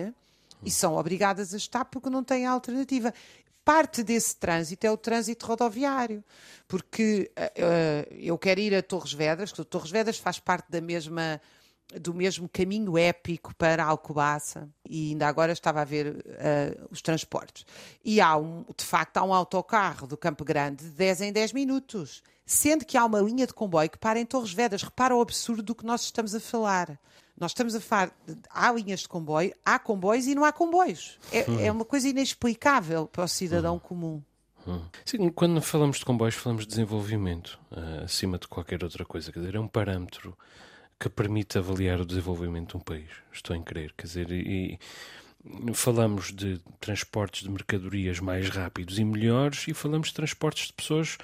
e 0.63 0.71
são 0.71 0.95
obrigadas 0.95 1.53
a 1.53 1.57
estar 1.57 1.85
porque 1.85 2.09
não 2.09 2.23
têm 2.23 2.45
alternativa 2.45 3.13
parte 3.65 4.03
desse 4.03 4.35
trânsito 4.35 4.85
é 4.85 4.91
o 4.91 4.97
trânsito 4.97 5.45
rodoviário, 5.45 6.21
porque 6.67 7.31
uh, 7.37 8.13
eu 8.13 8.37
quero 8.37 8.59
ir 8.59 8.75
a 8.75 8.83
Torres 8.83 9.13
Vedras, 9.13 9.53
que 9.53 9.63
Torres 9.63 9.89
Vedras 9.89 10.17
faz 10.17 10.37
parte 10.37 10.69
da 10.69 10.81
mesma 10.81 11.39
do 11.99 12.13
mesmo 12.13 12.49
caminho 12.49 12.97
épico 12.97 13.55
para 13.55 13.83
Alcobaça 13.83 14.69
e 14.87 15.11
ainda 15.11 15.27
agora 15.27 15.51
estava 15.51 15.81
a 15.81 15.85
ver 15.85 16.07
uh, 16.07 16.87
os 16.89 17.01
transportes. 17.01 17.65
E 18.03 18.19
há 18.19 18.35
um, 18.35 18.65
de 18.75 18.85
facto, 18.85 19.17
há 19.17 19.23
um 19.23 19.33
autocarro 19.33 20.07
do 20.07 20.17
Campo 20.17 20.43
Grande 20.43 20.83
de 20.85 20.91
10 20.91 21.21
em 21.21 21.33
10 21.33 21.53
minutos, 21.53 22.23
sendo 22.45 22.85
que 22.85 22.97
há 22.97 23.05
uma 23.05 23.19
linha 23.19 23.45
de 23.45 23.53
comboio 23.53 23.89
que 23.89 23.97
para 23.97 24.19
em 24.19 24.25
Torres 24.25 24.53
Vedras. 24.53 24.83
Repara 24.83 25.15
o 25.15 25.21
absurdo 25.21 25.63
do 25.63 25.75
que 25.75 25.85
nós 25.85 26.01
estamos 26.01 26.33
a 26.33 26.39
falar. 26.39 26.99
Nós 27.37 27.51
estamos 27.51 27.73
a 27.73 27.81
falar, 27.81 28.11
há 28.49 28.71
linhas 28.71 29.01
de 29.01 29.07
comboio, 29.07 29.53
há 29.65 29.79
comboios 29.79 30.27
e 30.27 30.35
não 30.35 30.45
há 30.45 30.51
comboios. 30.51 31.17
É, 31.31 31.49
hum. 31.49 31.59
é 31.59 31.71
uma 31.71 31.85
coisa 31.85 32.07
inexplicável 32.07 33.07
para 33.07 33.23
o 33.23 33.27
cidadão 33.27 33.75
hum. 33.75 33.79
comum. 33.79 34.23
Hum. 34.67 34.81
Sim, 35.03 35.29
quando 35.29 35.61
falamos 35.61 35.97
de 35.97 36.05
comboios, 36.05 36.35
falamos 36.35 36.63
de 36.63 36.69
desenvolvimento, 36.69 37.59
uh, 37.71 38.05
acima 38.05 38.37
de 38.37 38.47
qualquer 38.47 38.83
outra 38.83 39.03
coisa. 39.03 39.31
Quer 39.31 39.39
dizer, 39.39 39.55
é 39.55 39.59
um 39.59 39.67
parâmetro 39.67 40.37
que 41.03 41.09
permite 41.09 41.57
avaliar 41.57 41.99
o 41.99 42.05
desenvolvimento 42.05 42.69
de 42.69 42.77
um 42.77 42.79
país. 42.79 43.09
Estou 43.29 43.53
em 43.53 43.61
crer. 43.61 43.93
Quer 43.97 44.07
dizer, 44.07 44.31
e, 44.31 44.79
falamos 45.73 46.31
de 46.31 46.61
transportes 46.79 47.43
de 47.43 47.49
mercadorias 47.49 48.21
mais 48.21 48.47
rápidos 48.47 48.97
e 48.97 49.03
melhores 49.03 49.67
e 49.67 49.73
falamos 49.73 50.07
de 50.07 50.13
transportes 50.13 50.67
de 50.67 50.73
pessoas 50.73 51.17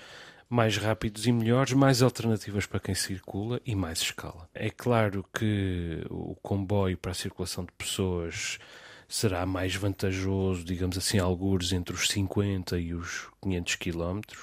mais 0.49 0.75
rápidos 0.75 1.25
e 1.25 1.31
melhores, 1.31 1.71
mais 1.71 2.01
alternativas 2.01 2.65
para 2.65 2.81
quem 2.81 2.93
circula 2.93 3.61
e 3.65 3.73
mais 3.73 4.01
escala. 4.01 4.49
É 4.53 4.69
claro 4.69 5.23
que 5.33 6.05
o 6.09 6.35
comboio 6.43 6.97
para 6.97 7.11
a 7.11 7.15
circulação 7.15 7.63
de 7.63 7.71
pessoas 7.71 8.59
será 9.07 9.45
mais 9.45 9.75
vantajoso, 9.75 10.65
digamos 10.65 10.97
assim, 10.97 11.19
algures 11.19 11.71
entre 11.71 11.95
os 11.95 12.09
50 12.09 12.77
e 12.77 12.93
os 12.93 13.29
500 13.41 13.75
quilómetros. 13.75 14.39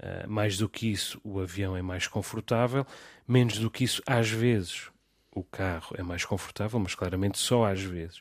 Uh, 0.00 0.28
mais 0.28 0.56
do 0.56 0.66
que 0.66 0.90
isso, 0.90 1.20
o 1.22 1.40
avião 1.40 1.76
é 1.76 1.82
mais 1.82 2.06
confortável. 2.06 2.86
Menos 3.28 3.58
do 3.58 3.70
que 3.70 3.84
isso, 3.84 4.02
às 4.06 4.30
vezes, 4.30 4.88
o 5.30 5.44
carro 5.44 5.94
é 5.98 6.02
mais 6.02 6.24
confortável, 6.24 6.80
mas 6.80 6.94
claramente 6.94 7.38
só 7.38 7.66
às 7.66 7.82
vezes. 7.82 8.20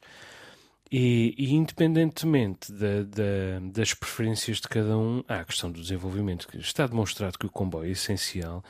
E, 0.91 1.33
e 1.37 1.53
independentemente 1.53 2.71
da, 2.71 3.03
da, 3.03 3.71
das 3.71 3.93
preferências 3.93 4.57
de 4.57 4.67
cada 4.67 4.97
um, 4.97 5.23
há 5.27 5.39
a 5.39 5.45
questão 5.45 5.71
do 5.71 5.81
desenvolvimento. 5.81 6.47
Está 6.57 6.85
demonstrado 6.85 7.37
que 7.37 7.45
o 7.45 7.51
comboio 7.51 7.87
é 7.87 7.91
essencial 7.91 8.63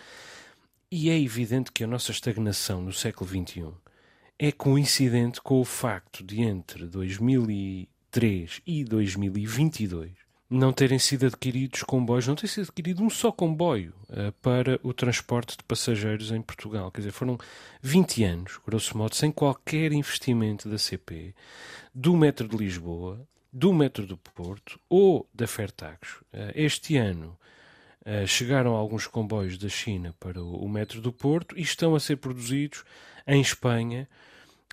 e 0.91 1.09
é 1.09 1.19
evidente 1.19 1.71
que 1.71 1.83
a 1.83 1.87
nossa 1.87 2.11
estagnação 2.11 2.81
no 2.81 2.93
século 2.93 3.29
XXI 3.29 3.71
é 4.37 4.51
coincidente 4.51 5.41
com 5.41 5.59
o 5.59 5.65
facto 5.65 6.23
de 6.23 6.41
entre 6.41 6.85
2003 6.85 8.61
e 8.67 8.83
2022 8.83 10.28
não 10.49 10.73
terem 10.73 10.97
sido 10.97 11.27
adquiridos 11.27 11.83
comboios, 11.83 12.27
não 12.27 12.35
ter 12.35 12.47
sido 12.47 12.63
adquirido 12.63 13.03
um 13.03 13.09
só 13.09 13.31
comboio 13.31 13.93
uh, 14.09 14.31
para 14.41 14.79
o 14.81 14.93
transporte 14.93 15.55
de 15.55 15.63
passageiros 15.63 16.31
em 16.31 16.41
Portugal. 16.41 16.91
Quer 16.91 17.01
dizer, 17.01 17.11
foram 17.11 17.37
20 17.81 18.23
anos, 18.23 18.59
grosso 18.65 18.97
modo, 18.97 19.15
sem 19.15 19.31
qualquer 19.31 19.91
investimento 19.91 20.67
da 20.67 20.77
CP, 20.77 21.35
do 21.93 22.17
metro 22.17 22.47
de 22.47 22.57
Lisboa, 22.57 23.21
do 23.53 23.71
metro 23.71 24.07
do 24.07 24.17
Porto 24.17 24.79
ou 24.89 25.29
da 25.33 25.45
Fertagos. 25.45 26.13
Uh, 26.33 26.51
este 26.55 26.97
ano 26.97 27.37
uh, 28.05 28.25
chegaram 28.25 28.73
alguns 28.73 29.05
comboios 29.05 29.55
da 29.55 29.69
China 29.69 30.15
para 30.19 30.41
o, 30.41 30.63
o 30.63 30.67
metro 30.67 30.99
do 30.99 31.13
Porto 31.13 31.55
e 31.57 31.61
estão 31.61 31.93
a 31.93 31.99
ser 31.99 32.15
produzidos 32.15 32.83
em 33.27 33.39
Espanha 33.39 34.09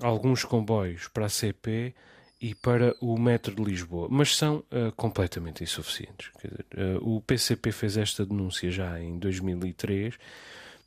alguns 0.00 0.44
comboios 0.44 1.08
para 1.08 1.26
a 1.26 1.28
CP 1.28 1.94
e 2.40 2.54
para 2.54 2.94
o 3.00 3.18
metro 3.18 3.54
de 3.54 3.62
Lisboa, 3.62 4.08
mas 4.10 4.36
são 4.36 4.58
uh, 4.58 4.92
completamente 4.94 5.64
insuficientes. 5.64 6.30
Dizer, 6.36 6.66
uh, 7.00 7.16
o 7.16 7.20
PCP 7.20 7.72
fez 7.72 7.96
esta 7.96 8.26
denúncia 8.26 8.70
já 8.70 9.00
em 9.00 9.18
2003. 9.18 10.14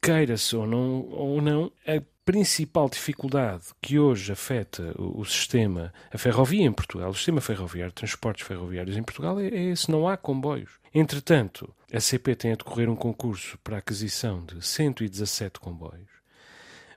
Queira-se 0.02 0.56
ou 0.56 0.66
não, 0.66 1.10
ou 1.10 1.42
não, 1.42 1.72
a 1.86 2.02
principal 2.24 2.88
dificuldade 2.88 3.66
que 3.82 3.98
hoje 3.98 4.32
afeta 4.32 4.94
o, 4.98 5.22
o, 5.22 5.26
sistema, 5.26 5.92
a 6.14 6.18
ferrovia 6.18 6.64
em 6.64 6.72
Portugal, 6.72 7.10
o 7.10 7.16
sistema 7.16 7.42
ferroviário, 7.42 7.92
transportes 7.92 8.46
ferroviários 8.46 8.96
em 8.96 9.02
Portugal, 9.02 9.40
é, 9.40 9.48
é 9.48 9.64
esse, 9.72 9.90
não 9.90 10.08
há 10.08 10.16
comboios. 10.16 10.80
Entretanto, 10.94 11.74
a 11.92 12.00
CP 12.00 12.36
tem 12.36 12.52
a 12.52 12.56
decorrer 12.56 12.88
um 12.88 12.96
concurso 12.96 13.58
para 13.64 13.78
a 13.78 13.80
aquisição 13.80 14.46
de 14.46 14.64
117 14.64 15.60
comboios, 15.60 16.12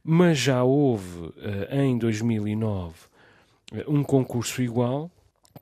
mas 0.04 0.38
já 0.38 0.62
houve, 0.62 1.18
uh, 1.18 1.32
em 1.70 1.96
2009, 1.96 2.94
um 3.86 4.02
concurso 4.02 4.62
igual 4.62 5.10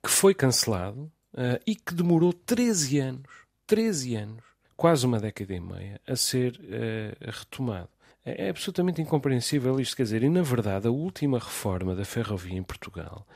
que 0.02 0.10
foi 0.10 0.34
cancelado 0.34 1.10
uh, 1.34 1.60
e 1.66 1.74
que 1.74 1.94
demorou 1.94 2.32
13 2.32 2.98
anos, 2.98 3.30
13 3.66 4.16
anos, 4.16 4.44
quase 4.76 5.06
uma 5.06 5.20
década 5.20 5.54
e 5.54 5.60
meia, 5.60 6.00
a 6.06 6.16
ser 6.16 6.54
uh, 6.54 7.30
retomado. 7.30 7.88
É, 8.24 8.46
é 8.46 8.50
absolutamente 8.50 9.00
incompreensível 9.00 9.80
isto, 9.80 9.96
quer 9.96 10.04
dizer, 10.04 10.22
e 10.22 10.28
na 10.28 10.42
verdade 10.42 10.86
a 10.86 10.90
última 10.90 11.38
reforma 11.38 11.94
da 11.94 12.04
ferrovia 12.04 12.58
em 12.58 12.62
Portugal 12.62 13.26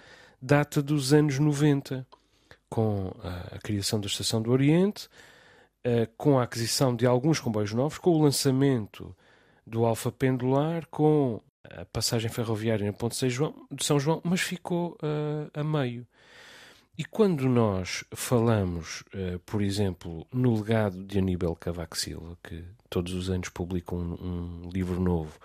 data 0.40 0.82
dos 0.82 1.14
anos 1.14 1.38
90, 1.38 2.06
com 2.68 3.12
a, 3.22 3.56
a 3.56 3.58
criação 3.58 3.98
da 3.98 4.06
Estação 4.06 4.42
do 4.42 4.50
Oriente, 4.50 5.08
com 6.16 6.38
a 6.38 6.44
aquisição 6.44 6.96
de 6.96 7.06
alguns 7.06 7.40
comboios 7.40 7.72
novos, 7.72 7.98
com 7.98 8.10
o 8.10 8.22
lançamento 8.22 9.14
do 9.66 9.84
Alfa 9.84 10.10
Pendular, 10.10 10.87
com 10.90 11.40
a 11.70 11.85
passagem 11.87 12.31
ferroviária 12.31 12.87
na 12.87 12.92
Ponte 12.92 13.27
de 13.27 13.85
São 13.85 13.98
João, 13.98 14.20
mas 14.24 14.40
ficou 14.40 14.96
uh, 15.03 15.50
a 15.59 15.64
meio. 15.64 16.07
E 16.96 17.05
quando 17.05 17.48
nós 17.48 18.05
falamos, 18.14 19.03
uh, 19.14 19.38
por 19.40 19.62
exemplo, 19.62 20.27
no 20.33 20.55
legado 20.55 21.03
de 21.05 21.18
Aníbal 21.18 21.57
Cavaco 21.57 21.98
Silva, 21.98 22.37
que 22.42 22.64
todos 22.88 23.12
os 23.14 23.31
anos 23.31 23.48
publica 23.48 23.94
um, 23.94 24.62
um 24.64 24.70
livro 24.70 25.00
novo 25.00 25.37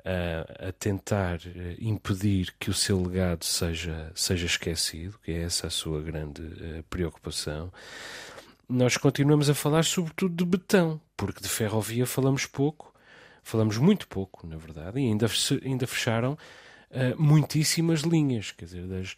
uh, 0.00 0.68
a 0.68 0.72
tentar 0.72 1.38
impedir 1.78 2.54
que 2.58 2.70
o 2.70 2.74
seu 2.74 3.00
legado 3.00 3.44
seja, 3.44 4.10
seja 4.14 4.46
esquecido, 4.46 5.18
que 5.22 5.30
é 5.30 5.42
essa 5.42 5.68
a 5.68 5.70
sua 5.70 6.00
grande 6.00 6.42
preocupação, 6.90 7.72
nós 8.68 8.96
continuamos 8.96 9.50
a 9.50 9.54
falar 9.54 9.84
sobretudo 9.84 10.34
de 10.34 10.44
betão, 10.44 11.00
porque 11.16 11.42
de 11.42 11.48
ferrovia 11.48 12.06
falamos 12.06 12.46
pouco 12.46 12.91
falamos 13.42 13.76
muito 13.76 14.06
pouco, 14.08 14.46
na 14.46 14.56
verdade, 14.56 15.00
e 15.00 15.06
ainda, 15.06 15.26
ainda 15.64 15.86
fecharam 15.86 16.32
uh, 16.32 17.22
muitíssimas 17.22 18.00
linhas, 18.00 18.52
quer 18.52 18.64
dizer, 18.66 18.86
das, 18.86 19.16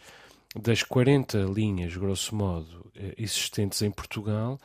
das 0.57 0.83
40 0.83 1.39
linhas, 1.45 1.97
grosso 1.97 2.35
modo, 2.35 2.91
uh, 2.97 3.15
existentes 3.19 3.83
em 3.83 3.91
Portugal, 3.91 4.61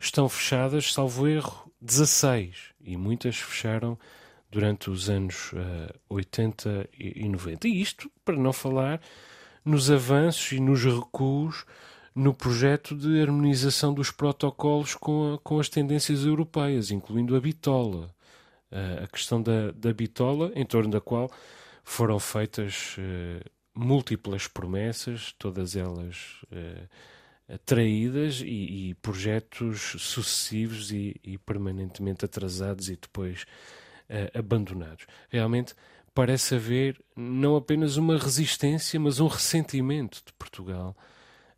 estão 0.00 0.28
fechadas, 0.28 0.92
salvo 0.92 1.28
erro, 1.28 1.70
16, 1.80 2.56
e 2.84 2.96
muitas 2.96 3.36
fecharam 3.36 3.98
durante 4.50 4.90
os 4.90 5.08
anos 5.08 5.52
uh, 5.52 5.94
80 6.08 6.88
e, 6.98 7.24
e 7.24 7.28
90. 7.28 7.68
E 7.68 7.80
isto 7.80 8.10
para 8.24 8.36
não 8.36 8.52
falar 8.52 9.00
nos 9.64 9.90
avanços 9.90 10.52
e 10.52 10.60
nos 10.60 10.84
recuos 10.84 11.64
no 12.14 12.34
projeto 12.34 12.94
de 12.94 13.22
harmonização 13.22 13.94
dos 13.94 14.10
protocolos 14.10 14.94
com, 14.94 15.34
a, 15.34 15.38
com 15.38 15.58
as 15.58 15.68
tendências 15.68 16.24
europeias, 16.24 16.90
incluindo 16.90 17.34
a 17.34 17.40
bitola 17.40 18.10
a 19.02 19.06
questão 19.06 19.42
da, 19.42 19.70
da 19.72 19.92
bitola, 19.92 20.50
em 20.54 20.64
torno 20.64 20.90
da 20.90 21.00
qual 21.00 21.30
foram 21.84 22.18
feitas 22.18 22.96
uh, 22.98 23.50
múltiplas 23.74 24.46
promessas, 24.46 25.34
todas 25.38 25.76
elas 25.76 26.42
uh, 26.44 27.58
traídas 27.64 28.40
e, 28.40 28.90
e, 28.90 28.94
projetos 28.94 29.96
sucessivos 29.98 30.90
e, 30.90 31.20
e, 31.22 31.36
permanentemente 31.38 32.24
atrasados 32.24 32.88
e 32.88 32.96
depois 32.96 33.42
uh, 34.08 34.38
abandonados. 34.38 35.06
Realmente 35.28 35.74
parece 36.14 36.54
haver 36.54 37.00
não 37.16 37.56
apenas 37.56 37.96
uma 37.96 38.16
resistência, 38.16 38.98
mas 39.00 39.20
um 39.20 39.26
ressentimento 39.26 40.22
de 40.24 40.32
Portugal 40.34 40.96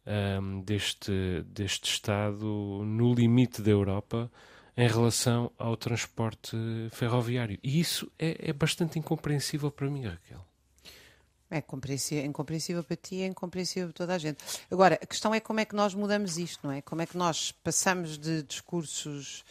um, 0.06 0.60
deste, 0.60 1.44
deste 1.46 1.90
Estado 1.90 2.44
no 2.84 3.14
limite 3.14 3.62
da 3.62 3.70
Europa 3.70 4.30
em 4.76 4.88
relação 4.88 5.50
ao 5.56 5.76
transporte 5.76 6.56
ferroviário. 6.90 7.58
E 7.62 7.80
isso 7.80 8.10
é, 8.18 8.50
é 8.50 8.52
bastante 8.52 8.98
incompreensível 8.98 9.70
para 9.70 9.88
mim, 9.88 10.06
Raquel. 10.06 10.44
É 11.50 11.58
incompreensível 12.24 12.82
para 12.82 12.96
ti, 12.96 13.22
é 13.22 13.26
incompreensível 13.26 13.88
para 13.88 13.96
toda 13.96 14.14
a 14.14 14.18
gente. 14.18 14.42
Agora, 14.68 14.98
a 15.00 15.06
questão 15.06 15.32
é 15.32 15.38
como 15.38 15.60
é 15.60 15.64
que 15.64 15.76
nós 15.76 15.94
mudamos 15.94 16.36
isto, 16.36 16.66
não 16.66 16.72
é? 16.72 16.82
Como 16.82 17.00
é 17.00 17.06
que 17.06 17.16
nós 17.16 17.52
passamos 17.52 18.18
de 18.18 18.42
discursos, 18.42 19.44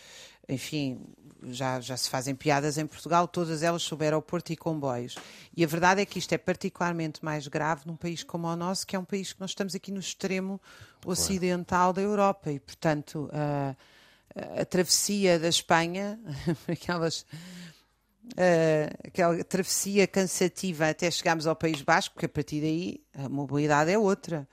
enfim, 0.50 1.00
já, 1.44 1.80
já 1.80 1.96
se 1.96 2.10
fazem 2.10 2.36
piadas 2.36 2.78
em 2.78 2.86
Portugal, 2.86 3.26
todas 3.26 3.64
elas 3.64 3.84
sobre 3.84 4.06
aeroporto 4.08 4.52
e 4.52 4.58
comboios. 4.58 5.16
E 5.56 5.64
a 5.64 5.68
verdade 5.68 6.02
é 6.02 6.06
que 6.06 6.20
isto 6.20 6.34
é 6.34 6.38
particularmente 6.38 7.24
mais 7.24 7.48
grave 7.48 7.84
num 7.86 7.96
país 7.96 8.22
como 8.22 8.48
o 8.48 8.56
nosso, 8.56 8.86
que 8.86 8.98
é 8.98 9.00
um 9.00 9.06
país 9.06 9.32
que 9.32 9.40
nós 9.40 9.52
estamos 9.52 9.74
aqui 9.74 9.90
no 9.90 10.00
extremo 10.00 10.60
ocidental 11.06 11.94
da 11.94 12.02
Europa 12.02 12.52
e, 12.52 12.60
portanto. 12.60 13.30
Uh, 13.32 13.93
a 14.36 14.66
travessia 14.66 15.38
da 15.38 15.48
Espanha, 15.48 16.20
aquelas, 16.68 17.22
uh, 17.22 19.08
aquela 19.08 19.44
travessia 19.44 20.08
cansativa 20.08 20.90
até 20.90 21.10
chegarmos 21.12 21.46
ao 21.46 21.56
País 21.56 21.82
Basco, 21.82 22.14
porque 22.16 22.26
a 22.26 22.30
partir 22.30 22.62
daí 22.62 23.02
a 23.14 23.30
mobilidade 23.30 23.92
é 23.92 23.98
outra. 23.98 24.48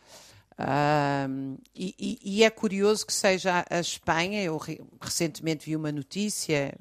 Uh, 0.59 1.59
e, 1.75 2.19
e, 2.23 2.45
é 2.45 2.51
curioso 2.51 3.07
que 3.07 3.14
seja 3.14 3.64
a 3.71 3.81
Espanha. 3.81 4.43
Eu 4.43 4.59
re, 4.59 4.79
recentemente 5.01 5.64
vi 5.64 5.75
uma 5.75 5.90
notícia, 5.90 6.75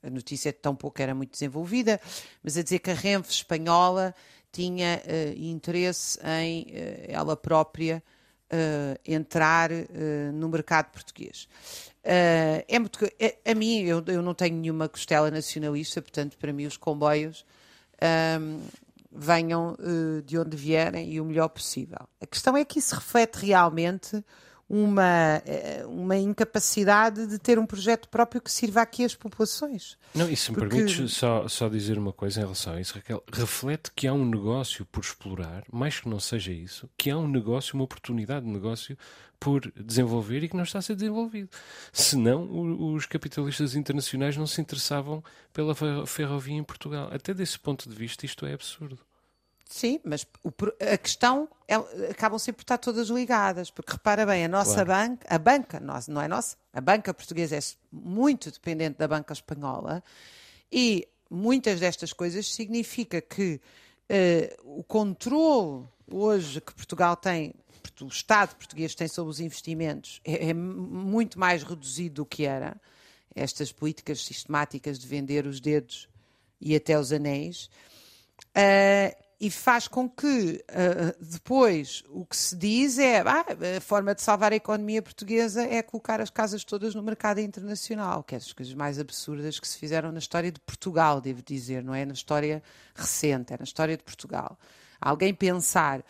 a 0.00 0.08
notícia 0.08 0.52
tão 0.52 0.76
pouco 0.76 1.02
era 1.02 1.12
muito 1.12 1.32
desenvolvida, 1.32 2.00
mas 2.40 2.56
a 2.56 2.62
dizer 2.62 2.78
que 2.78 2.92
a 2.92 2.94
Renfe 2.94 3.32
espanhola 3.32 4.14
tinha 4.52 5.02
uh, 5.04 5.36
interesse 5.36 6.20
em 6.24 6.62
uh, 6.62 7.04
ela 7.08 7.36
própria 7.36 8.02
entrar 9.04 9.70
no 10.32 10.48
mercado 10.48 10.92
português. 10.92 11.48
Uh, 12.04 12.60
é 12.68 12.78
muito, 12.78 13.02
é, 13.18 13.38
a 13.50 13.54
mim, 13.54 13.80
eu, 13.80 14.04
eu 14.06 14.20
não 14.20 14.34
tenho 14.34 14.56
nenhuma 14.56 14.88
costela 14.88 15.30
nacionalista, 15.30 16.02
portanto, 16.02 16.36
para 16.36 16.52
mim, 16.52 16.66
os 16.66 16.76
comboios 16.76 17.46
um, 18.38 18.60
venham 19.10 19.74
uh, 19.78 20.20
de 20.22 20.36
onde 20.36 20.54
vierem 20.54 21.10
e 21.10 21.20
o 21.20 21.24
melhor 21.24 21.48
possível. 21.48 22.06
A 22.20 22.26
questão 22.26 22.56
é 22.56 22.64
que 22.64 22.78
isso 22.78 22.94
reflete 22.94 23.46
realmente 23.46 24.22
uma, 24.68 25.42
eh, 25.44 25.84
uma 25.86 26.16
incapacidade 26.16 27.26
de 27.26 27.38
ter 27.38 27.58
um 27.58 27.66
projeto 27.66 28.08
próprio 28.08 28.40
que 28.40 28.50
sirva 28.50 28.80
aqui 28.80 29.04
às 29.04 29.14
populações. 29.14 29.96
Não, 30.14 30.28
e 30.28 30.36
se 30.36 30.50
me 30.50 30.58
Porque... 30.58 30.76
permites 30.76 31.12
só, 31.12 31.46
só 31.48 31.68
dizer 31.68 31.98
uma 31.98 32.12
coisa 32.12 32.40
em 32.40 32.42
relação 32.42 32.74
a 32.74 32.80
isso, 32.80 32.94
Raquel, 32.94 33.22
reflete 33.32 33.90
que 33.94 34.06
há 34.06 34.12
um 34.12 34.24
negócio 34.24 34.84
por 34.86 35.02
explorar, 35.02 35.64
mais 35.72 36.00
que 36.00 36.08
não 36.08 36.18
seja 36.18 36.52
isso, 36.52 36.88
que 36.96 37.10
há 37.10 37.16
um 37.16 37.28
negócio, 37.28 37.74
uma 37.74 37.84
oportunidade 37.84 38.46
de 38.46 38.52
negócio 38.52 38.96
por 39.38 39.70
desenvolver 39.76 40.42
e 40.42 40.48
que 40.48 40.56
não 40.56 40.62
está 40.62 40.78
a 40.78 40.82
ser 40.82 40.94
desenvolvido. 40.94 41.50
Senão, 41.92 42.48
os 42.94 43.04
capitalistas 43.04 43.74
internacionais 43.74 44.36
não 44.36 44.46
se 44.46 44.60
interessavam 44.60 45.22
pela 45.52 45.74
ferrovia 46.06 46.56
em 46.56 46.64
Portugal. 46.64 47.10
Até 47.12 47.34
desse 47.34 47.58
ponto 47.58 47.86
de 47.88 47.94
vista, 47.94 48.24
isto 48.24 48.46
é 48.46 48.54
absurdo. 48.54 48.98
Sim, 49.66 49.98
mas 50.04 50.26
o, 50.42 50.52
a 50.92 50.98
questão 50.98 51.48
é, 51.66 51.74
acabam 52.10 52.38
sempre 52.38 52.58
por 52.58 52.64
estar 52.64 52.78
todas 52.78 53.08
ligadas, 53.08 53.70
porque 53.70 53.92
repara 53.92 54.26
bem, 54.26 54.44
a 54.44 54.48
nossa 54.48 54.84
claro. 54.84 55.08
banca, 55.08 55.26
a 55.28 55.38
banca, 55.38 55.80
nossa, 55.80 56.12
não 56.12 56.20
é 56.20 56.28
nossa, 56.28 56.56
a 56.72 56.80
banca 56.80 57.14
portuguesa 57.14 57.56
é 57.56 57.60
muito 57.90 58.50
dependente 58.50 58.98
da 58.98 59.08
banca 59.08 59.32
espanhola 59.32 60.04
e 60.70 61.08
muitas 61.30 61.80
destas 61.80 62.12
coisas 62.12 62.52
significa 62.52 63.20
que 63.20 63.60
uh, 64.10 64.78
o 64.78 64.84
controle 64.84 65.86
hoje 66.10 66.60
que 66.60 66.74
Portugal 66.74 67.16
tem, 67.16 67.54
o 68.00 68.06
Estado 68.06 68.54
português 68.56 68.94
tem 68.94 69.08
sobre 69.08 69.30
os 69.30 69.40
investimentos 69.40 70.20
é, 70.24 70.50
é 70.50 70.54
muito 70.54 71.38
mais 71.38 71.62
reduzido 71.62 72.16
do 72.16 72.26
que 72.26 72.44
era. 72.44 72.76
Estas 73.34 73.72
políticas 73.72 74.24
sistemáticas 74.24 74.98
de 74.98 75.08
vender 75.08 75.46
os 75.46 75.58
dedos 75.58 76.08
e 76.60 76.76
até 76.76 76.96
os 76.98 77.12
anéis. 77.12 77.68
Uh, 78.56 79.23
e 79.44 79.50
faz 79.50 79.86
com 79.86 80.08
que 80.08 80.64
uh, 80.70 81.22
depois 81.22 82.02
o 82.08 82.24
que 82.24 82.34
se 82.34 82.56
diz 82.56 82.98
é 82.98 83.20
ah, 83.20 83.44
a 83.76 83.80
forma 83.82 84.14
de 84.14 84.22
salvar 84.22 84.54
a 84.54 84.56
economia 84.56 85.02
portuguesa 85.02 85.62
é 85.62 85.82
colocar 85.82 86.18
as 86.18 86.30
casas 86.30 86.64
todas 86.64 86.94
no 86.94 87.02
mercado 87.02 87.42
internacional, 87.42 88.24
que 88.24 88.34
é 88.34 88.38
das 88.38 88.54
coisas 88.54 88.72
mais 88.72 88.98
absurdas 88.98 89.60
que 89.60 89.68
se 89.68 89.76
fizeram 89.76 90.10
na 90.10 90.18
história 90.18 90.50
de 90.50 90.58
Portugal, 90.60 91.20
devo 91.20 91.42
dizer, 91.42 91.84
não 91.84 91.94
é 91.94 92.06
na 92.06 92.14
história 92.14 92.62
recente, 92.94 93.52
é 93.52 93.58
na 93.58 93.64
história 93.64 93.98
de 93.98 94.02
Portugal. 94.02 94.58
Alguém 94.98 95.34
pensar 95.34 96.02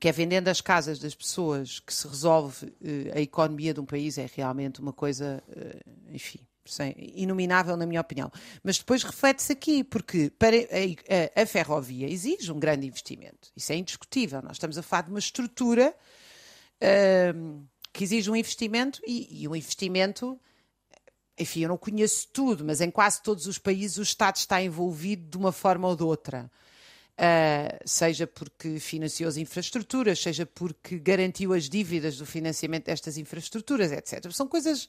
que 0.00 0.08
é 0.08 0.12
vendendo 0.12 0.48
as 0.48 0.62
casas 0.62 0.98
das 0.98 1.14
pessoas 1.14 1.80
que 1.80 1.92
se 1.92 2.08
resolve 2.08 2.64
uh, 2.64 3.14
a 3.14 3.20
economia 3.20 3.74
de 3.74 3.80
um 3.80 3.84
país 3.84 4.16
é 4.16 4.26
realmente 4.34 4.80
uma 4.80 4.94
coisa, 4.94 5.44
uh, 5.48 5.90
enfim, 6.10 6.40
sem, 6.64 6.94
inominável, 7.14 7.76
na 7.76 7.86
minha 7.86 8.00
opinião. 8.00 8.30
Mas 8.62 8.78
depois 8.78 9.02
reflete-se 9.02 9.52
aqui, 9.52 9.82
porque 9.82 10.30
para 10.38 10.56
a, 10.56 11.38
a, 11.38 11.42
a, 11.42 11.46
ferrovia 11.46 12.08
exige 12.08 12.52
um 12.52 12.58
grande 12.58 12.86
investimento. 12.86 13.50
Isso 13.56 13.72
é 13.72 13.76
indiscutível. 13.76 14.40
Nós 14.42 14.52
estamos 14.52 14.78
a 14.78 14.82
falar 14.82 15.02
de 15.02 15.10
uma 15.10 15.18
estrutura 15.18 15.94
uh, 16.82 17.66
que 17.92 18.04
exige 18.04 18.30
um 18.30 18.36
investimento 18.36 19.00
e, 19.06 19.42
e 19.42 19.48
um 19.48 19.56
investimento. 19.56 20.40
Enfim, 21.38 21.60
eu 21.60 21.68
não 21.68 21.78
conheço 21.78 22.28
tudo, 22.32 22.64
mas 22.64 22.80
em 22.80 22.90
quase 22.90 23.22
todos 23.22 23.46
os 23.46 23.58
países 23.58 23.98
o 23.98 24.02
Estado 24.02 24.36
está 24.36 24.62
envolvido 24.62 25.28
de 25.28 25.36
uma 25.36 25.52
forma 25.52 25.88
ou 25.88 25.96
de 25.96 26.02
outra. 26.02 26.50
Uh, 27.12 27.78
seja 27.84 28.26
porque 28.26 28.80
financiou 28.80 29.28
as 29.28 29.36
infraestruturas, 29.36 30.18
seja 30.18 30.46
porque 30.46 30.98
garantiu 30.98 31.52
as 31.52 31.68
dívidas 31.68 32.16
do 32.16 32.24
financiamento 32.24 32.86
destas 32.86 33.18
infraestruturas, 33.18 33.92
etc. 33.92 34.32
São 34.32 34.48
coisas 34.48 34.88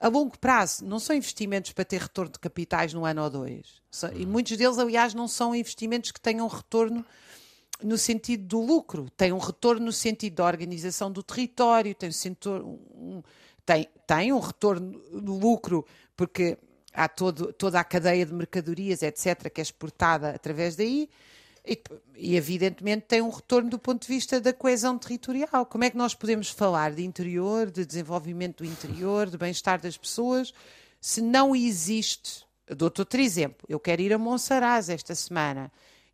a 0.00 0.08
longo 0.08 0.38
prazo, 0.38 0.84
não 0.84 0.98
são 0.98 1.14
investimentos 1.14 1.72
para 1.72 1.84
ter 1.84 2.00
retorno 2.00 2.32
de 2.32 2.38
capitais 2.38 2.94
no 2.94 3.04
ano 3.04 3.22
ou 3.22 3.30
dois. 3.30 3.82
E 4.14 4.24
uhum. 4.24 4.30
muitos 4.30 4.56
deles, 4.56 4.78
aliás, 4.78 5.12
não 5.12 5.28
são 5.28 5.54
investimentos 5.54 6.10
que 6.10 6.20
tenham 6.20 6.48
retorno 6.48 7.04
no 7.82 7.98
sentido 7.98 8.44
do 8.44 8.60
lucro, 8.60 9.08
tem 9.16 9.32
um 9.32 9.38
retorno 9.38 9.86
no 9.86 9.92
sentido 9.92 10.36
da 10.36 10.46
organização 10.46 11.12
do 11.12 11.22
território, 11.22 11.94
tem 11.94 12.10
um, 12.46 13.22
tem, 13.64 13.88
tem 14.06 14.32
um 14.32 14.38
retorno 14.38 14.98
do 15.12 15.34
lucro, 15.34 15.86
porque 16.16 16.58
há 16.92 17.08
todo, 17.08 17.52
toda 17.52 17.80
a 17.80 17.84
cadeia 17.84 18.24
de 18.24 18.34
mercadorias, 18.34 19.02
etc., 19.02 19.50
que 19.50 19.60
é 19.60 19.62
exportada 19.62 20.30
através 20.30 20.76
daí, 20.76 21.08
e, 21.66 21.80
e, 22.16 22.36
evidentemente 22.36 23.06
tem 23.06 23.20
um 23.20 23.30
retorno 23.30 23.70
do 23.70 23.78
ponto 23.78 24.02
de 24.02 24.08
vista 24.08 24.40
da 24.40 24.52
coesão 24.52 24.98
territorial. 24.98 25.66
Como 25.66 25.84
é 25.84 25.90
que 25.90 25.96
nós 25.96 26.14
podemos 26.14 26.50
falar 26.50 26.92
de 26.92 27.04
interior, 27.04 27.70
de 27.70 27.84
desenvolvimento 27.84 28.64
do 28.64 28.66
interior, 28.66 29.28
de 29.28 29.36
bem-estar 29.36 29.80
das 29.80 29.96
pessoas, 29.96 30.52
se 31.00 31.20
não 31.20 31.54
existe. 31.54 32.44
Dou-te 32.66 33.00
outro 33.00 33.20
exemplo. 33.20 33.66
Eu 33.68 33.80
quero 33.80 34.02
ir 34.02 34.12
a 34.12 34.18
Monsaraz 34.18 34.88
esta 34.88 35.14
semana 35.14 35.70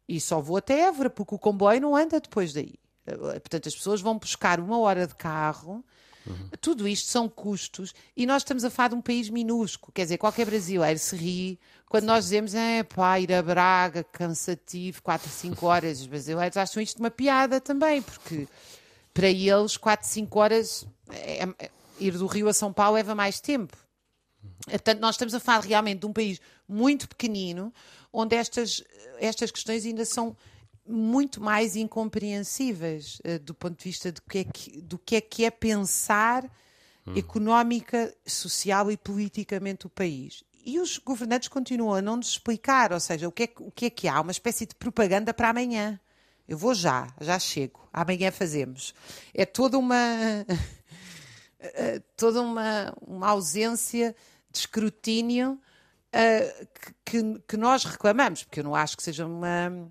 e 0.08 0.20
só 0.20 0.40
vou 0.40 0.56
até 0.56 0.82
Évora, 0.82 1.10
porque 1.10 1.34
o 1.34 1.38
comboio 1.38 1.80
não 1.80 1.96
anda 1.96 2.20
depois 2.20 2.52
daí. 2.52 2.74
Portanto, 3.04 3.68
as 3.68 3.74
pessoas 3.74 4.00
vão 4.00 4.18
buscar 4.18 4.58
uma 4.58 4.78
hora 4.78 5.06
de 5.06 5.14
carro 5.14 5.84
Uhum. 6.26 6.48
Tudo 6.60 6.88
isto 6.88 7.08
são 7.08 7.28
custos 7.28 7.94
e 8.16 8.26
nós 8.26 8.42
estamos 8.42 8.64
a 8.64 8.70
falar 8.70 8.88
de 8.88 8.94
um 8.96 9.00
país 9.00 9.30
minúsculo. 9.30 9.92
Quer 9.92 10.02
dizer, 10.02 10.18
qualquer 10.18 10.46
brasileiro 10.46 10.98
se 10.98 11.16
ri 11.16 11.60
quando 11.88 12.04
nós 12.04 12.24
dizemos 12.24 12.54
é 12.54 12.82
pá, 12.82 13.20
ir 13.20 13.32
a 13.32 13.42
Braga, 13.42 14.04
cansativo, 14.04 15.02
4, 15.02 15.28
5 15.28 15.64
horas. 15.66 16.00
Os 16.00 16.06
brasileiros 16.06 16.56
acham 16.56 16.82
isto 16.82 16.98
uma 16.98 17.10
piada 17.10 17.60
também, 17.60 18.02
porque 18.02 18.48
para 19.14 19.28
eles 19.28 19.76
4, 19.76 20.06
5 20.06 20.38
horas 20.38 20.86
é, 21.10 21.44
é, 21.44 21.70
ir 22.00 22.12
do 22.12 22.26
Rio 22.26 22.48
a 22.48 22.52
São 22.52 22.72
Paulo 22.72 22.96
leva 22.96 23.14
mais 23.14 23.40
tempo. 23.40 23.76
Portanto, 24.68 25.00
nós 25.00 25.14
estamos 25.14 25.34
a 25.34 25.40
falar 25.40 25.60
realmente 25.60 26.00
de 26.00 26.06
um 26.06 26.12
país 26.12 26.40
muito 26.68 27.08
pequenino, 27.08 27.72
onde 28.12 28.34
estas, 28.34 28.82
estas 29.18 29.50
questões 29.50 29.84
ainda 29.84 30.04
são 30.04 30.36
muito 30.88 31.40
mais 31.40 31.76
incompreensíveis 31.76 33.20
uh, 33.20 33.38
do 33.40 33.54
ponto 33.54 33.78
de 33.78 33.84
vista 33.84 34.12
do 34.12 34.22
que 34.22 34.38
é 34.38 34.44
que, 34.44 34.80
do 34.80 34.98
que, 34.98 35.16
é, 35.16 35.20
que 35.20 35.44
é 35.44 35.50
pensar 35.50 36.44
hum. 37.06 37.14
económica, 37.16 38.14
social 38.26 38.90
e 38.90 38.96
politicamente 38.96 39.86
o 39.86 39.90
país. 39.90 40.44
E 40.64 40.80
os 40.80 40.98
governantes 40.98 41.48
continuam 41.48 41.94
a 41.94 42.02
não 42.02 42.16
nos 42.16 42.28
explicar, 42.28 42.92
ou 42.92 42.98
seja, 42.98 43.28
o 43.28 43.32
que, 43.32 43.44
é, 43.44 43.48
o 43.60 43.70
que 43.70 43.86
é 43.86 43.90
que 43.90 44.08
há? 44.08 44.20
Uma 44.20 44.32
espécie 44.32 44.66
de 44.66 44.74
propaganda 44.74 45.32
para 45.32 45.50
amanhã. 45.50 46.00
Eu 46.48 46.58
vou 46.58 46.74
já, 46.74 47.08
já 47.20 47.38
chego, 47.38 47.88
amanhã 47.92 48.30
fazemos. 48.30 48.94
É 49.34 49.44
toda 49.44 49.78
uma. 49.78 49.96
Eh, 51.58 52.00
toda 52.16 52.42
uma, 52.42 52.94
uma 53.00 53.28
ausência 53.28 54.14
de 54.50 54.58
escrutínio 54.58 55.58
uh, 56.14 56.66
que, 56.74 57.22
que, 57.22 57.40
que 57.48 57.56
nós 57.56 57.84
reclamamos, 57.84 58.44
porque 58.44 58.60
eu 58.60 58.64
não 58.64 58.74
acho 58.74 58.96
que 58.96 59.02
seja 59.02 59.26
uma 59.26 59.90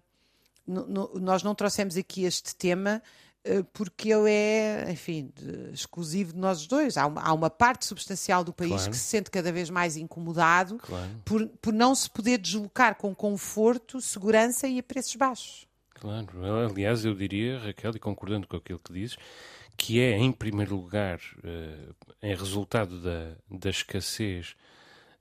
nós 0.68 1.44
não 1.44 1.54
trouxemos 1.54 1.96
aqui 1.96 2.24
este 2.24 2.56
tema 2.56 3.02
uh, 3.48 3.64
porque 3.74 4.10
ele 4.12 4.30
é, 4.30 4.88
enfim, 4.92 5.32
de, 5.36 5.72
exclusivo 5.72 6.34
de 6.34 6.40
nós 6.40 6.66
dois. 6.68 6.98
Há 6.98 7.06
uma, 7.06 7.22
há 7.22 7.34
uma, 7.34 7.50
parte 7.50 7.86
substancial 7.86 8.44
do 8.44 8.54
país 8.54 8.72
claro. 8.72 8.92
que 8.92 8.98
se 8.98 9.04
sente 9.04 9.30
cada 9.30 9.52
vez 9.52 9.70
mais 9.70 9.96
incomodado 9.96 10.78
claro. 10.78 11.10
por, 11.24 11.48
por 11.62 11.74
não 11.74 11.94
se 11.94 12.10
poder 12.10 12.38
deslocar 12.38 12.96
com 12.96 13.14
conforto, 13.14 14.02
segurança 14.02 14.68
e 14.68 14.80
a 14.80 14.84
preços 14.84 15.16
baixos. 15.16 15.68
Claro, 15.94 16.30
aliás, 16.70 17.06
eu 17.06 17.16
diria, 17.16 17.60
Raquel, 17.60 17.96
e 17.96 18.00
concordando 18.00 18.48
com 18.48 18.58
aquilo 18.58 18.80
que 18.80 18.92
dizes, 18.92 19.18
que 19.78 20.00
é, 20.00 20.18
em 20.18 20.32
primeiro 20.32 20.76
lugar, 20.76 21.20
uh, 21.38 21.96
em 22.22 22.36
resultado 22.36 23.02
da, 23.02 23.36
da 23.50 23.70
escassez 23.70 24.56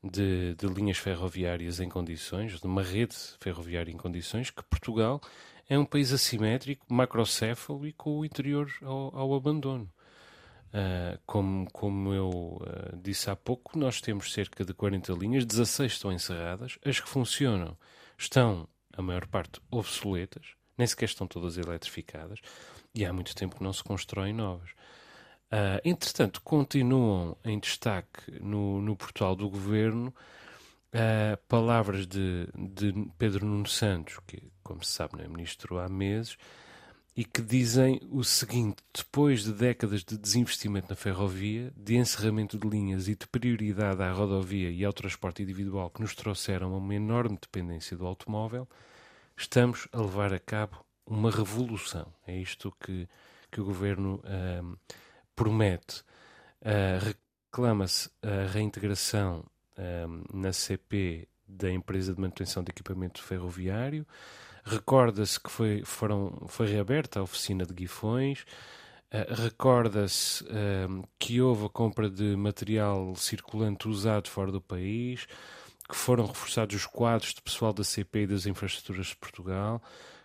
de, 0.04 0.54
de, 0.54 0.66
linhas 0.66 0.98
ferroviárias 0.98 1.80
em 1.80 1.88
condições, 1.88 2.60
de 2.60 2.66
uma 2.66 2.82
rede 2.82 3.16
ferroviária 3.40 3.90
em 3.90 3.96
condições, 3.96 4.50
que 4.50 4.62
Portugal 4.64 5.20
é 5.68 5.78
um 5.78 5.84
país 5.84 6.12
assimétrico, 6.12 6.84
macrocéfalo 6.92 7.86
e 7.86 7.92
com 7.92 8.18
o 8.18 8.24
interior 8.24 8.70
ao, 8.82 9.16
ao 9.16 9.34
abandono. 9.34 9.90
Uh, 10.74 11.18
como, 11.24 11.70
como 11.70 12.12
eu 12.12 12.28
uh, 12.30 12.96
disse 13.00 13.30
há 13.30 13.36
pouco, 13.36 13.78
nós 13.78 14.00
temos 14.00 14.32
cerca 14.32 14.64
de 14.64 14.74
40 14.74 15.12
linhas, 15.12 15.46
16 15.46 15.92
estão 15.92 16.12
encerradas, 16.12 16.78
as 16.84 16.98
que 16.98 17.08
funcionam 17.08 17.78
estão, 18.18 18.68
a 18.92 19.00
maior 19.00 19.26
parte, 19.26 19.60
obsoletas, 19.70 20.48
nem 20.76 20.86
sequer 20.86 21.06
estão 21.06 21.28
todas 21.28 21.56
eletrificadas, 21.56 22.40
e 22.92 23.06
há 23.06 23.12
muito 23.12 23.34
tempo 23.36 23.56
que 23.56 23.62
não 23.62 23.72
se 23.72 23.84
constroem 23.84 24.32
novas. 24.32 24.70
Uh, 25.54 25.78
entretanto, 25.84 26.40
continuam 26.42 27.36
em 27.44 27.60
destaque 27.60 28.28
no, 28.40 28.82
no 28.82 28.96
portal 28.96 29.36
do 29.36 29.48
governo 29.48 30.12
uh, 30.92 31.36
palavras 31.46 32.08
de, 32.08 32.48
de, 32.56 32.92
Pedro 33.16 33.46
Nuno 33.46 33.68
Santos, 33.68 34.18
que, 34.26 34.42
como 34.64 34.82
se 34.82 34.90
sabe, 34.90 35.16
não 35.16 35.24
é 35.24 35.28
ministro 35.28 35.78
há 35.78 35.88
meses, 35.88 36.36
e 37.16 37.24
que 37.24 37.40
dizem 37.40 38.00
o 38.10 38.24
seguinte: 38.24 38.82
depois 38.92 39.44
de 39.44 39.52
décadas 39.52 40.02
de 40.02 40.18
desinvestimento 40.18 40.88
na 40.90 40.96
ferrovia, 40.96 41.72
de 41.76 41.94
encerramento 41.94 42.58
de 42.58 42.68
linhas 42.68 43.06
e 43.06 43.14
de 43.14 43.28
prioridade 43.28 44.02
à 44.02 44.10
rodovia 44.10 44.72
e 44.72 44.84
ao 44.84 44.92
transporte 44.92 45.44
individual 45.44 45.88
que 45.88 46.02
nos 46.02 46.16
trouxeram 46.16 46.74
a 46.74 46.78
uma 46.78 46.96
enorme 46.96 47.38
dependência 47.40 47.96
do 47.96 48.04
automóvel, 48.04 48.68
estamos 49.36 49.86
a 49.92 50.00
levar 50.00 50.34
a 50.34 50.40
cabo 50.40 50.84
uma 51.06 51.30
revolução. 51.30 52.12
É 52.26 52.36
isto 52.36 52.74
que, 52.84 53.08
que 53.52 53.60
o 53.60 53.64
governo. 53.64 54.20
Uh, 54.24 54.76
promete, 55.34 56.02
uh, 56.62 57.14
reclama-se 57.50 58.10
a 58.22 58.46
reintegração 58.50 59.44
um, 59.78 60.40
na 60.40 60.52
CP 60.52 61.28
da 61.46 61.70
empresa 61.70 62.14
de 62.14 62.20
manutenção 62.20 62.62
de 62.62 62.70
equipamento 62.70 63.22
ferroviário, 63.22 64.06
recorda-se 64.64 65.38
que 65.38 65.50
foi, 65.50 65.82
foram, 65.84 66.46
foi 66.48 66.66
reaberta 66.66 67.20
a 67.20 67.22
oficina 67.22 67.64
de 67.64 67.74
Guifões, 67.74 68.44
Uh, 69.12 69.32
Recorda-se 69.32 70.44
que 71.20 71.40
houve 71.40 71.66
a 71.66 71.68
compra 71.68 72.10
de 72.10 72.34
material 72.34 73.14
circulante 73.14 73.86
usado 73.86 74.28
fora 74.28 74.50
do 74.50 74.60
país, 74.60 75.28
que 75.88 75.94
foram 75.94 76.26
reforçados 76.26 76.74
os 76.74 76.86
quadros 76.86 77.34
de 77.34 77.42
pessoal 77.42 77.72
da 77.72 77.84
CP 77.84 78.22
e 78.22 78.26
das 78.26 78.46
infraestruturas 78.46 79.06
de 79.08 79.16
Portugal, 79.16 79.82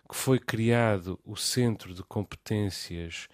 que 0.08 0.16
foi 0.16 0.38
criado 0.38 1.20
o 1.24 1.36
Centro 1.36 1.94
de 1.94 2.02
Competências 2.02 3.28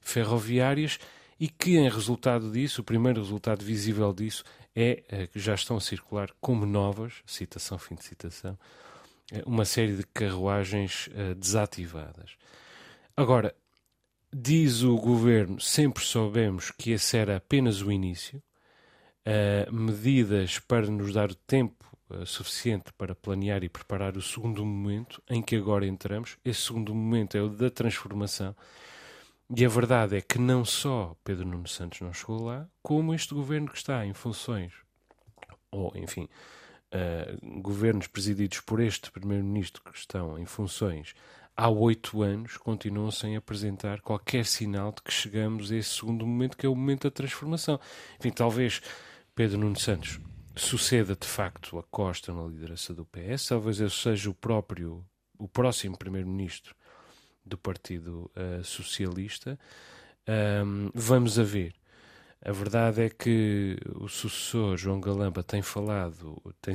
Ferroviárias 0.00 0.98
e 1.40 1.48
que, 1.48 1.78
em 1.78 1.88
resultado 1.88 2.52
disso, 2.52 2.82
o 2.82 2.84
primeiro 2.84 3.20
resultado 3.20 3.64
visível 3.64 4.12
disso 4.12 4.44
é 4.76 5.02
uh, 5.10 5.28
que 5.28 5.40
já 5.40 5.54
estão 5.54 5.78
a 5.78 5.80
circular 5.80 6.30
como 6.40 6.66
novas, 6.66 7.14
citação, 7.26 7.78
fim 7.78 7.94
de 7.94 8.04
citação, 8.04 8.56
uma 9.46 9.64
série 9.64 9.96
de 9.96 10.04
carruagens 10.04 11.08
desativadas. 11.36 12.32
Agora, 13.16 13.54
diz 14.32 14.82
o 14.82 14.96
governo, 14.96 15.60
sempre 15.60 16.02
soubemos 16.02 16.72
que 16.72 16.90
esse 16.90 17.16
era 17.16 17.36
apenas 17.36 17.80
o 17.80 17.92
início, 17.92 18.42
medidas 19.70 20.58
para 20.58 20.88
nos 20.88 21.12
dar 21.12 21.32
tempo 21.32 21.80
uh, 22.10 22.26
suficiente 22.26 22.92
para 22.92 23.14
planear 23.14 23.62
e 23.62 23.68
preparar 23.68 24.16
o 24.16 24.22
segundo 24.22 24.64
momento 24.64 25.22
em 25.28 25.40
que 25.40 25.56
agora 25.56 25.86
entramos. 25.86 26.36
Esse 26.44 26.62
segundo 26.62 26.94
momento 26.94 27.36
é 27.36 27.42
o 27.42 27.48
da 27.48 27.70
transformação. 27.70 28.54
E 29.54 29.64
a 29.64 29.68
verdade 29.68 30.16
é 30.16 30.20
que 30.20 30.38
não 30.38 30.64
só 30.64 31.16
Pedro 31.24 31.46
Nuno 31.46 31.66
Santos 31.66 32.00
não 32.00 32.12
chegou 32.12 32.44
lá, 32.44 32.68
como 32.82 33.14
este 33.14 33.34
governo 33.34 33.68
que 33.68 33.76
está 33.76 34.06
em 34.06 34.14
funções, 34.14 34.72
ou 35.72 35.92
enfim, 35.96 36.28
uh, 36.94 37.60
governos 37.60 38.06
presididos 38.06 38.60
por 38.60 38.80
este 38.80 39.10
primeiro-ministro 39.10 39.82
que 39.82 39.98
estão 39.98 40.38
em 40.38 40.46
funções 40.46 41.14
há 41.60 41.68
oito 41.68 42.22
anos 42.22 42.56
continuam 42.56 43.10
sem 43.10 43.36
apresentar 43.36 44.00
qualquer 44.00 44.46
sinal 44.46 44.92
de 44.92 45.02
que 45.02 45.12
chegamos 45.12 45.70
a 45.70 45.76
esse 45.76 45.90
segundo 45.90 46.26
momento, 46.26 46.56
que 46.56 46.64
é 46.64 46.68
o 46.68 46.74
momento 46.74 47.02
da 47.02 47.10
transformação. 47.10 47.78
Enfim, 48.18 48.30
talvez 48.30 48.80
Pedro 49.34 49.58
Nuno 49.58 49.78
Santos 49.78 50.18
suceda 50.56 51.14
de 51.14 51.26
facto 51.26 51.78
a 51.78 51.82
Costa 51.82 52.32
na 52.32 52.44
liderança 52.44 52.94
do 52.94 53.04
PS, 53.04 53.46
talvez 53.48 53.78
ele 53.78 53.90
seja 53.90 54.30
o 54.30 54.34
próprio, 54.34 55.04
o 55.38 55.46
próximo 55.46 55.98
primeiro-ministro 55.98 56.74
do 57.50 57.58
Partido 57.58 58.30
uh, 58.36 58.64
Socialista. 58.64 59.58
Um, 60.26 60.90
vamos 60.94 61.38
a 61.38 61.42
ver. 61.42 61.74
A 62.42 62.52
verdade 62.52 63.02
é 63.02 63.10
que 63.10 63.76
o 63.96 64.08
sucessor 64.08 64.76
João 64.76 65.00
Galamba 65.00 65.42
tem 65.42 65.60
falado, 65.60 66.40
tem 66.62 66.74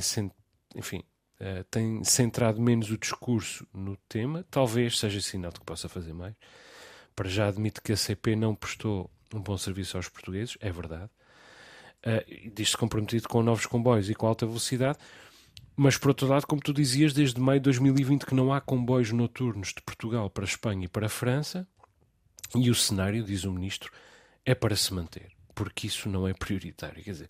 enfim, 0.76 1.02
uh, 1.40 1.64
tem 1.72 2.04
centrado 2.04 2.62
menos 2.62 2.92
o 2.92 2.98
discurso 2.98 3.66
no 3.74 3.98
tema, 4.08 4.46
talvez 4.52 5.00
seja 5.00 5.20
sinal 5.22 5.52
de 5.52 5.60
que 5.60 5.66
possa 5.66 5.90
fazer 5.90 6.14
mais. 6.14 6.36
Para 7.16 7.30
já 7.30 7.48
admite 7.48 7.82
que 7.82 7.94
a 7.94 7.98
CP 7.98 8.36
não 8.36 8.54
prestou 8.54 9.10
um 9.34 9.42
bom 9.42 9.58
serviço 9.58 9.98
aos 9.98 10.10
portugueses, 10.10 10.58
é 10.60 10.72
verdade. 10.72 11.10
Uh, 12.06 12.52
Diz-se 12.54 12.78
comprometido 12.78 13.28
com 13.28 13.42
novos 13.42 13.66
comboios 13.66 14.10
e 14.10 14.14
com 14.14 14.28
alta 14.28 14.46
velocidade, 14.46 15.00
mas 15.76 15.98
por 15.98 16.10
outro 16.10 16.28
lado, 16.28 16.48
como 16.48 16.62
tu 16.62 16.74
dizias, 16.74 17.14
desde 17.14 17.40
maio 17.40 17.60
de 17.60 17.66
2020 17.66 18.26
que 18.26 18.36
não 18.36 18.54
há 18.54 18.62
comboios 18.62 19.12
noturnos 19.12 19.70
de 19.70 19.82
Portugal 19.82 20.30
para 20.30 20.44
a 20.44 20.48
Espanha 20.48 20.86
e 20.86 20.88
para 20.88 21.08
a 21.08 21.10
França, 21.10 21.68
e 22.56 22.70
o 22.70 22.76
cenário, 22.76 23.24
diz 23.24 23.44
o 23.44 23.52
ministro, 23.52 23.92
é 24.46 24.56
para 24.56 24.76
se 24.76 24.94
manter, 24.94 25.32
porque 25.54 25.88
isso 25.88 26.08
não 26.08 26.28
é 26.28 26.34
prioritário. 26.34 27.04
Quer 27.04 27.12
dizer, 27.12 27.30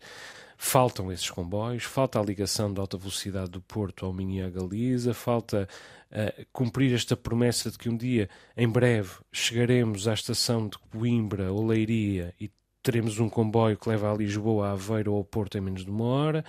faltam 0.58 1.12
esses 1.12 1.30
comboios, 1.30 1.84
falta 1.84 2.20
a 2.20 2.24
ligação 2.24 2.74
de 2.74 2.80
alta 2.80 2.98
velocidade 2.98 3.50
do 3.50 3.62
Porto 3.62 4.06
ao 4.06 4.14
Minho 4.14 4.36
e 4.36 4.42
à 4.42 4.50
Galiza, 4.50 5.14
falta 5.14 5.68
uh, 6.12 6.46
cumprir 6.52 6.94
esta 6.94 7.16
promessa 7.16 7.72
de 7.72 7.78
que 7.78 7.90
um 7.90 7.98
dia, 7.98 8.30
em 8.56 8.68
breve, 8.68 9.12
chegaremos 9.32 10.08
à 10.08 10.14
estação 10.14 10.68
de 10.68 10.78
Coimbra 10.78 11.52
ou 11.52 11.66
Leiria 11.66 12.34
e 12.40 12.52
teremos 12.84 13.18
um 13.20 13.28
comboio 13.28 13.78
que 13.78 13.90
leva 13.90 14.12
a 14.12 14.16
Lisboa, 14.16 14.68
a 14.68 14.72
Aveiro 14.74 15.14
ou 15.14 15.18
ao 15.18 15.24
Porto 15.24 15.58
em 15.58 15.62
menos 15.62 15.84
de 15.84 15.90
uma 15.90 16.06
hora. 16.06 16.46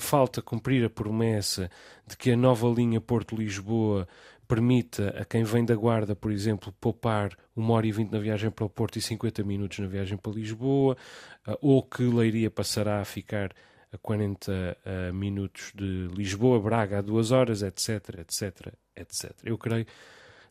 Falta 0.00 0.40
cumprir 0.40 0.84
a 0.84 0.90
promessa 0.90 1.70
de 2.06 2.16
que 2.16 2.30
a 2.30 2.36
nova 2.36 2.68
linha 2.68 3.00
Porto-Lisboa 3.00 4.08
permita 4.48 5.10
a 5.18 5.24
quem 5.24 5.44
vem 5.44 5.64
da 5.64 5.74
Guarda, 5.74 6.14
por 6.14 6.30
exemplo, 6.30 6.72
poupar 6.80 7.36
uma 7.56 7.72
hora 7.74 7.86
e 7.86 7.92
vinte 7.92 8.12
na 8.12 8.18
viagem 8.18 8.50
para 8.50 8.64
o 8.64 8.68
Porto 8.68 8.98
e 8.98 9.00
50 9.00 9.42
minutos 9.44 9.78
na 9.78 9.86
viagem 9.86 10.18
para 10.18 10.32
Lisboa, 10.32 10.96
ah, 11.46 11.56
ou 11.60 11.82
que 11.82 12.02
Leiria 12.02 12.50
passará 12.50 13.00
a 13.00 13.04
ficar 13.04 13.52
a 13.90 13.98
40 13.98 14.76
ah, 14.84 15.12
minutos 15.12 15.72
de 15.74 16.08
Lisboa, 16.14 16.60
Braga 16.60 16.98
a 16.98 17.02
duas 17.02 17.30
horas, 17.30 17.62
etc, 17.62 18.20
etc, 18.20 18.74
etc. 18.94 19.32
Eu 19.42 19.56
creio 19.56 19.86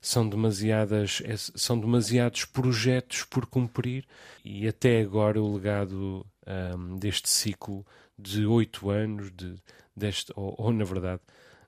são 0.02 0.28
demasiadas 0.28 1.22
são 1.56 1.80
demasiados 1.80 2.44
projetos 2.46 3.24
por 3.24 3.46
cumprir 3.46 4.04
e 4.44 4.68
até 4.68 5.00
agora 5.00 5.40
o 5.40 5.54
legado 5.54 6.26
um, 6.76 6.98
deste 6.98 7.30
ciclo 7.30 7.86
de 8.18 8.46
oito 8.46 8.90
anos 8.90 9.32
de, 9.32 9.56
deste, 9.96 10.32
ou, 10.36 10.56
ou 10.58 10.74
na 10.74 10.84
verdade 10.84 11.22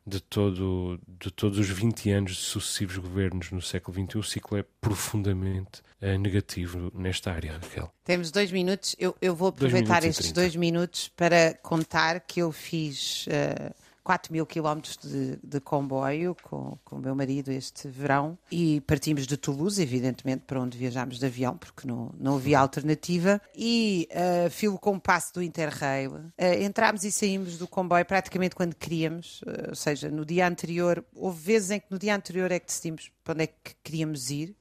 de, 0.06 0.20
todo, 0.20 1.00
de 1.08 1.32
todos 1.32 1.58
os 1.58 1.70
20 1.70 2.12
anos 2.12 2.32
de 2.32 2.42
sucessivos 2.42 2.98
governos 2.98 3.52
no 3.52 3.62
século 3.62 4.06
XXI, 4.06 4.18
o 4.18 4.24
ciclo 4.24 4.58
é 4.58 4.66
profundamente 4.82 5.82
uh, 6.02 6.18
negativo 6.20 6.92
nesta 6.94 7.32
área, 7.32 7.54
Raquel. 7.54 7.90
Temos 8.04 8.30
dois 8.30 8.52
minutos. 8.52 8.96
Eu, 9.00 9.16
eu 9.22 9.34
vou 9.34 9.48
aproveitar 9.48 10.02
dois 10.02 10.18
estes 10.18 10.32
dois 10.34 10.56
minutos 10.56 11.10
para 11.16 11.54
contar 11.64 12.20
que 12.20 12.42
eu 12.42 12.52
fiz. 12.52 13.28
Uh 13.28 13.83
4 14.04 14.34
mil 14.34 14.46
quilómetros 14.46 14.98
de, 14.98 15.38
de, 15.44 15.60
comboio 15.60 16.36
com, 16.44 16.78
com 16.84 16.98
o 16.98 17.00
meu 17.00 17.16
marido 17.16 17.52
este 17.52 17.88
verão 17.88 18.38
e 18.52 18.82
partimos 18.82 19.26
de 19.26 19.38
Toulouse, 19.38 19.82
evidentemente, 19.82 20.44
para 20.46 20.60
onde 20.60 20.78
viajámos 20.78 21.20
de 21.20 21.26
avião, 21.26 21.58
porque 21.58 21.88
não, 21.88 22.14
não 22.20 22.36
havia 22.36 22.60
alternativa. 22.60 23.42
E 23.56 24.08
uh, 24.12 24.50
filo 24.50 24.78
com 24.78 24.96
o 24.96 25.00
passo 25.00 25.34
do 25.36 25.42
Interrail, 25.42 26.12
uh, 26.12 26.34
entramos 26.62 27.04
e 27.04 27.12
saímos 27.12 27.58
do 27.58 27.68
comboio 27.68 28.06
praticamente 28.06 28.56
quando 28.56 28.76
queríamos, 28.76 29.42
uh, 29.44 29.70
ou 29.70 29.76
seja, 29.76 30.10
no 30.10 30.26
dia 30.26 30.48
anterior, 30.48 31.04
houve 31.16 31.42
vezes 31.42 31.72
em 31.72 31.80
que 31.80 31.88
no 31.90 31.98
dia 31.98 32.16
anterior 32.16 32.52
é 32.52 32.60
que 32.60 32.68
decidimos 32.68 33.12
para 33.24 33.34
onde 33.34 33.44
é 33.44 33.48
que 33.48 33.76
queríamos 33.84 34.30
ir. 34.30 34.56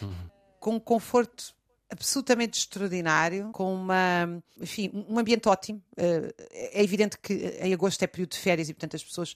Uhum. 0.00 0.12
Com 0.58 0.74
um 0.74 0.80
conforto 0.80 1.54
absolutamente 1.90 2.58
extraordinário, 2.58 3.50
com 3.52 3.74
uma, 3.74 4.42
enfim, 4.60 4.90
um 5.08 5.18
ambiente 5.18 5.48
ótimo. 5.48 5.82
Eh, 5.96 6.34
é 6.50 6.82
evidente 6.82 7.18
que 7.18 7.32
em 7.60 7.72
agosto 7.72 8.02
é 8.02 8.06
período 8.06 8.30
de 8.30 8.38
férias 8.38 8.68
e, 8.68 8.74
portanto, 8.74 8.96
as 8.96 9.02
pessoas 9.02 9.34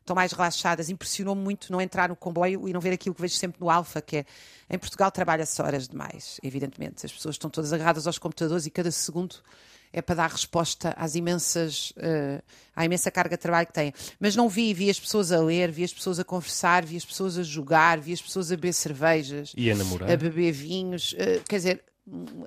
estão 0.00 0.14
mais 0.14 0.32
relaxadas. 0.32 0.90
Impressionou 0.90 1.34
muito 1.34 1.72
não 1.72 1.80
entrar 1.80 2.08
no 2.08 2.16
comboio 2.16 2.68
e 2.68 2.72
não 2.72 2.80
ver 2.80 2.92
aquilo 2.92 3.14
que 3.14 3.22
vejo 3.22 3.34
sempre 3.34 3.60
no 3.60 3.70
Alfa, 3.70 4.02
que 4.02 4.18
é 4.18 4.26
em 4.68 4.78
Portugal 4.78 5.10
trabalha-se 5.10 5.60
horas 5.62 5.88
demais, 5.88 6.40
evidentemente. 6.42 7.06
As 7.06 7.12
pessoas 7.12 7.36
estão 7.36 7.48
todas 7.48 7.72
agarradas 7.72 8.06
aos 8.06 8.18
computadores 8.18 8.66
e 8.66 8.70
cada 8.70 8.90
segundo 8.90 9.36
é 9.92 10.00
para 10.00 10.14
dar 10.14 10.30
resposta 10.30 10.94
às 10.96 11.14
imensas, 11.14 11.90
uh, 11.98 12.42
à 12.74 12.84
imensa 12.84 13.10
carga 13.10 13.36
de 13.36 13.42
trabalho 13.42 13.66
que 13.66 13.74
têm. 13.74 13.92
Mas 14.18 14.34
não 14.34 14.48
vi, 14.48 14.72
vi 14.72 14.88
as 14.88 14.98
pessoas 14.98 15.30
a 15.30 15.38
ler, 15.38 15.70
vi 15.70 15.84
as 15.84 15.92
pessoas 15.92 16.18
a 16.18 16.24
conversar, 16.24 16.84
vi 16.84 16.96
as 16.96 17.04
pessoas 17.04 17.36
a 17.36 17.42
jogar, 17.42 18.00
vi 18.00 18.14
as 18.14 18.22
pessoas 18.22 18.50
a 18.50 18.56
beber 18.56 18.72
cervejas, 18.72 19.52
e 19.54 19.70
a 19.70 19.74
namorar, 19.74 20.10
a 20.10 20.16
beber 20.16 20.52
vinhos. 20.52 21.12
Uh, 21.12 21.44
quer 21.46 21.56
dizer, 21.56 21.84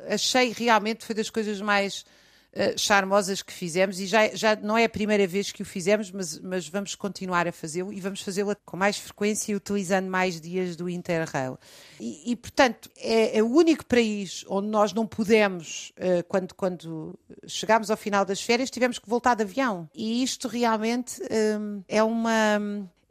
achei 0.10 0.52
realmente 0.52 1.06
foi 1.06 1.16
das 1.16 1.30
coisas 1.30 1.62
mais 1.62 2.06
uh, 2.54 2.78
charmosas 2.78 3.42
que 3.42 3.54
fizemos 3.54 4.00
e 4.00 4.06
já, 4.06 4.28
já 4.36 4.56
não 4.56 4.78
é 4.78 4.86
a 4.86 4.90
primeira 4.90 5.26
vez 5.28 5.52
que 5.52 5.62
o 5.62 5.66
fizemos, 5.66 6.12
mas, 6.12 6.40
mas 6.40 6.68
vamos 6.68 6.96
continuar 6.96 7.48
a 7.48 7.52
fazê-lo 7.52 7.92
e 7.92 8.00
vamos 8.00 8.22
fazê-lo 8.22 8.56
com 8.66 8.78
mais 8.78 8.98
frequência 8.98 9.52
e 9.52 9.56
utilizando 9.56 10.10
mais 10.10 10.40
dias 10.40 10.76
do 10.76 10.90
Interrail. 10.90 11.58
E, 12.00 12.32
e 12.32 12.36
portanto, 12.36 12.90
é, 12.98 13.38
é, 13.38 13.44
o 13.44 13.48
único 13.48 13.86
país 13.86 14.44
onde 14.48 14.68
nós 14.68 14.94
não 14.94 15.06
pudemos, 15.06 15.92
uh, 15.98 16.24
quando, 16.28 16.54
quando 16.54 17.20
chegámos 17.48 17.92
ao 17.92 17.98
final 17.98 18.26
das 18.26 18.42
férias, 18.42 18.70
tivemos 18.70 19.00
que 19.00 19.10
voltar 19.10 19.36
de 19.36 19.44
avião. 19.44 19.90
E 19.94 20.24
isto 20.24 20.48
realmente 20.48 21.22
um, 21.60 21.84
é 21.88 22.04
uma 22.04 22.60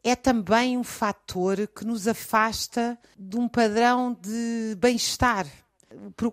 é 0.07 0.15
também 0.15 0.77
um 0.77 0.85
fator 0.85 1.67
que 1.67 1.83
nos 1.83 2.07
afasta 2.07 2.99
de 3.19 3.39
um 3.39 3.49
padrão 3.49 4.15
de 4.21 4.77
bem-estar 4.79 5.47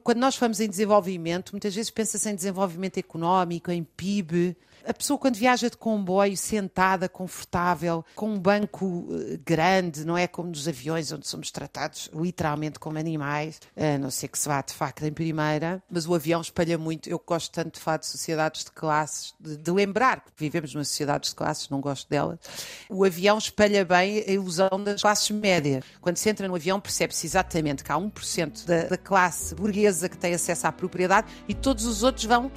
quando 0.04 0.18
nós 0.18 0.36
falamos 0.36 0.60
em 0.60 0.70
desenvolvimento, 0.70 1.52
muitas 1.52 1.74
vezes 1.74 1.90
pensa-se 1.90 2.30
em 2.30 2.36
desenvolvimento 2.36 2.98
económico, 2.98 3.72
em 3.72 3.84
PIB, 3.84 4.56
a 4.86 4.94
pessoa, 4.94 5.18
quando 5.18 5.36
viaja 5.36 5.70
de 5.70 5.78
comboio, 5.78 6.36
sentada, 6.36 7.08
confortável, 7.08 8.04
com 8.16 8.30
um 8.30 8.40
banco 8.40 9.08
eh, 9.12 9.40
grande, 9.46 10.06
não 10.06 10.18
é 10.18 10.28
como 10.28 10.50
nos 10.50 10.68
aviões, 10.68 11.12
onde 11.12 11.28
somos 11.28 11.52
tratados 11.52 12.10
literalmente 12.14 12.80
como 12.80 12.98
animais, 12.98 13.60
a 13.76 13.98
não 13.98 14.10
ser 14.10 14.28
que 14.28 14.38
se 14.38 14.48
vá 14.48 14.62
de 14.62 14.74
facto 14.74 15.04
em 15.04 15.12
primeira, 15.12 15.82
mas 15.90 16.08
o 16.08 16.16
avião 16.16 16.42
espalha 16.42 16.78
muito. 16.78 17.10
Eu 17.10 17.22
gosto 17.26 17.52
tanto 17.52 17.76
de 17.76 17.80
falar 17.80 17.98
de 17.98 18.08
sociedades 18.08 18.64
de 18.64 18.72
classes, 18.72 19.34
de, 19.40 19.58
de 19.58 19.72
lembrar 19.72 20.22
que 20.22 20.32
vivemos 20.38 20.74
numa 20.74 20.84
sociedade 20.84 21.30
de 21.30 21.36
classes, 21.36 21.70
não 21.70 21.80
gosto 21.80 22.10
delas. 22.10 22.40
O 22.90 23.04
avião 23.04 23.38
espalha 23.38 23.86
bem 23.86 24.24
a 24.28 24.32
ilusão 24.32 24.70
das 24.84 25.02
classes 25.02 25.30
médias. 25.32 25.84
Quando 26.00 26.18
se 26.18 26.30
entra 26.30 26.48
no 26.48 26.56
avião, 26.56 26.80
percebe-se 26.80 27.26
exatamente 27.26 27.84
que 27.84 27.92
há 27.92 27.96
1% 27.96 28.66
da, 28.66 28.84
da 28.84 28.98
classe 28.98 29.54
burguesa 29.56 30.10
que 30.10 30.18
tem 30.18 30.34
acesso 30.34 30.68
à 30.68 30.72
propriedade 30.72 31.28
e 31.48 31.54
todos 31.54 31.86
os 31.86 32.04
outros 32.04 32.26
vão 32.26 32.52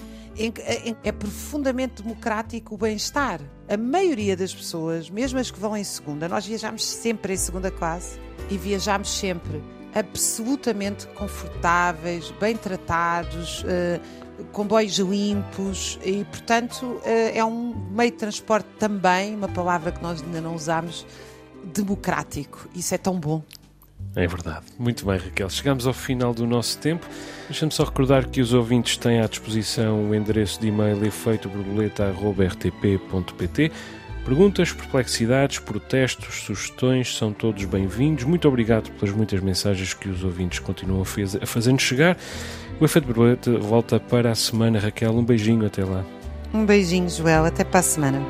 é 1.05 1.13
profundamente 1.13 2.03
democrático 2.03 2.75
o 2.75 2.79
bem-estar. 2.79 3.41
A 3.69 3.77
maioria 3.77 4.37
das 4.37 4.55
pessoas, 4.55 5.09
mesmo 5.09 5.39
as 5.39 5.51
que 5.51 5.59
vão 5.59 5.77
em 5.77 5.85
segunda, 5.85 6.29
nós 6.29 6.47
viajamos 6.47 6.85
sempre 6.85 7.35
em 7.35 7.37
segunda 7.37 7.71
classe 7.71 8.19
e 8.51 8.59
viajamos 8.59 9.09
sempre 9.09 9.63
absolutamente 9.95 11.07
confortáveis, 11.09 12.33
bem 12.41 12.57
tratados, 12.57 13.63
uh, 13.63 14.01
comboios 14.53 14.99
limpos 14.99 15.99
e, 16.05 16.25
portanto, 16.25 17.01
é 17.05 17.45
um 17.45 17.73
meio 17.93 18.11
de 18.11 18.17
transporte 18.17 18.69
também, 18.79 19.35
uma 19.35 19.49
palavra 19.49 19.93
que 19.93 20.03
nós 20.03 20.21
ainda 20.21 20.41
não 20.41 20.57
usamos, 20.57 21.07
democrático. 21.73 22.69
Isso 22.75 22.95
é 22.95 22.99
tão 22.99 23.19
bom. 23.19 23.43
É 24.17 24.27
verdade. 24.27 24.65
Muito 24.79 25.05
bem, 25.05 25.19
Raquel. 25.19 25.51
Chegamos 25.51 25.87
ao 25.87 25.93
final 25.93 26.33
do 26.33 26.47
nosso 26.47 26.79
tempo. 26.79 27.07
Deixa-me 27.49 27.73
só 27.73 27.85
recordar 27.85 28.29
que 28.29 28.41
os 28.41 28.53
ouvintes 28.53 28.97
têm 28.97 29.21
à 29.21 29.27
disposição 29.27 30.09
o 30.09 30.15
endereço 30.15 30.61
de 30.61 30.69
e-mail 30.69 31.05
efeitoborboleta.rtp.pt. 31.05 33.73
Perguntas, 34.25 34.73
perplexidades, 34.73 35.59
protestos, 35.59 36.45
sugestões 36.45 37.15
são 37.15 37.33
todos 37.33 37.65
bem-vindos. 37.67 38.25
Muito 38.25 38.49
obrigado 38.49 38.91
pelas 38.93 39.15
muitas 39.15 39.41
mensagens 39.41 39.93
que 39.93 40.09
os 40.09 40.25
ouvintes 40.25 40.61
continuam 40.61 41.03
a 41.03 41.47
fazer-nos 41.47 41.83
chegar. 41.83 42.17
O 42.81 42.85
Efeito 42.85 43.07
Borboleta 43.07 43.59
volta 43.59 44.01
para 44.01 44.31
a 44.31 44.35
semana. 44.35 44.79
Raquel, 44.79 45.13
um 45.13 45.25
beijinho. 45.25 45.67
Até 45.67 45.85
lá. 45.85 46.05
Um 46.55 46.65
beijinho, 46.65 47.11
Joel. 47.11 47.45
Até 47.45 47.65
para 47.65 47.81
a 47.81 47.83
semana. 47.83 48.23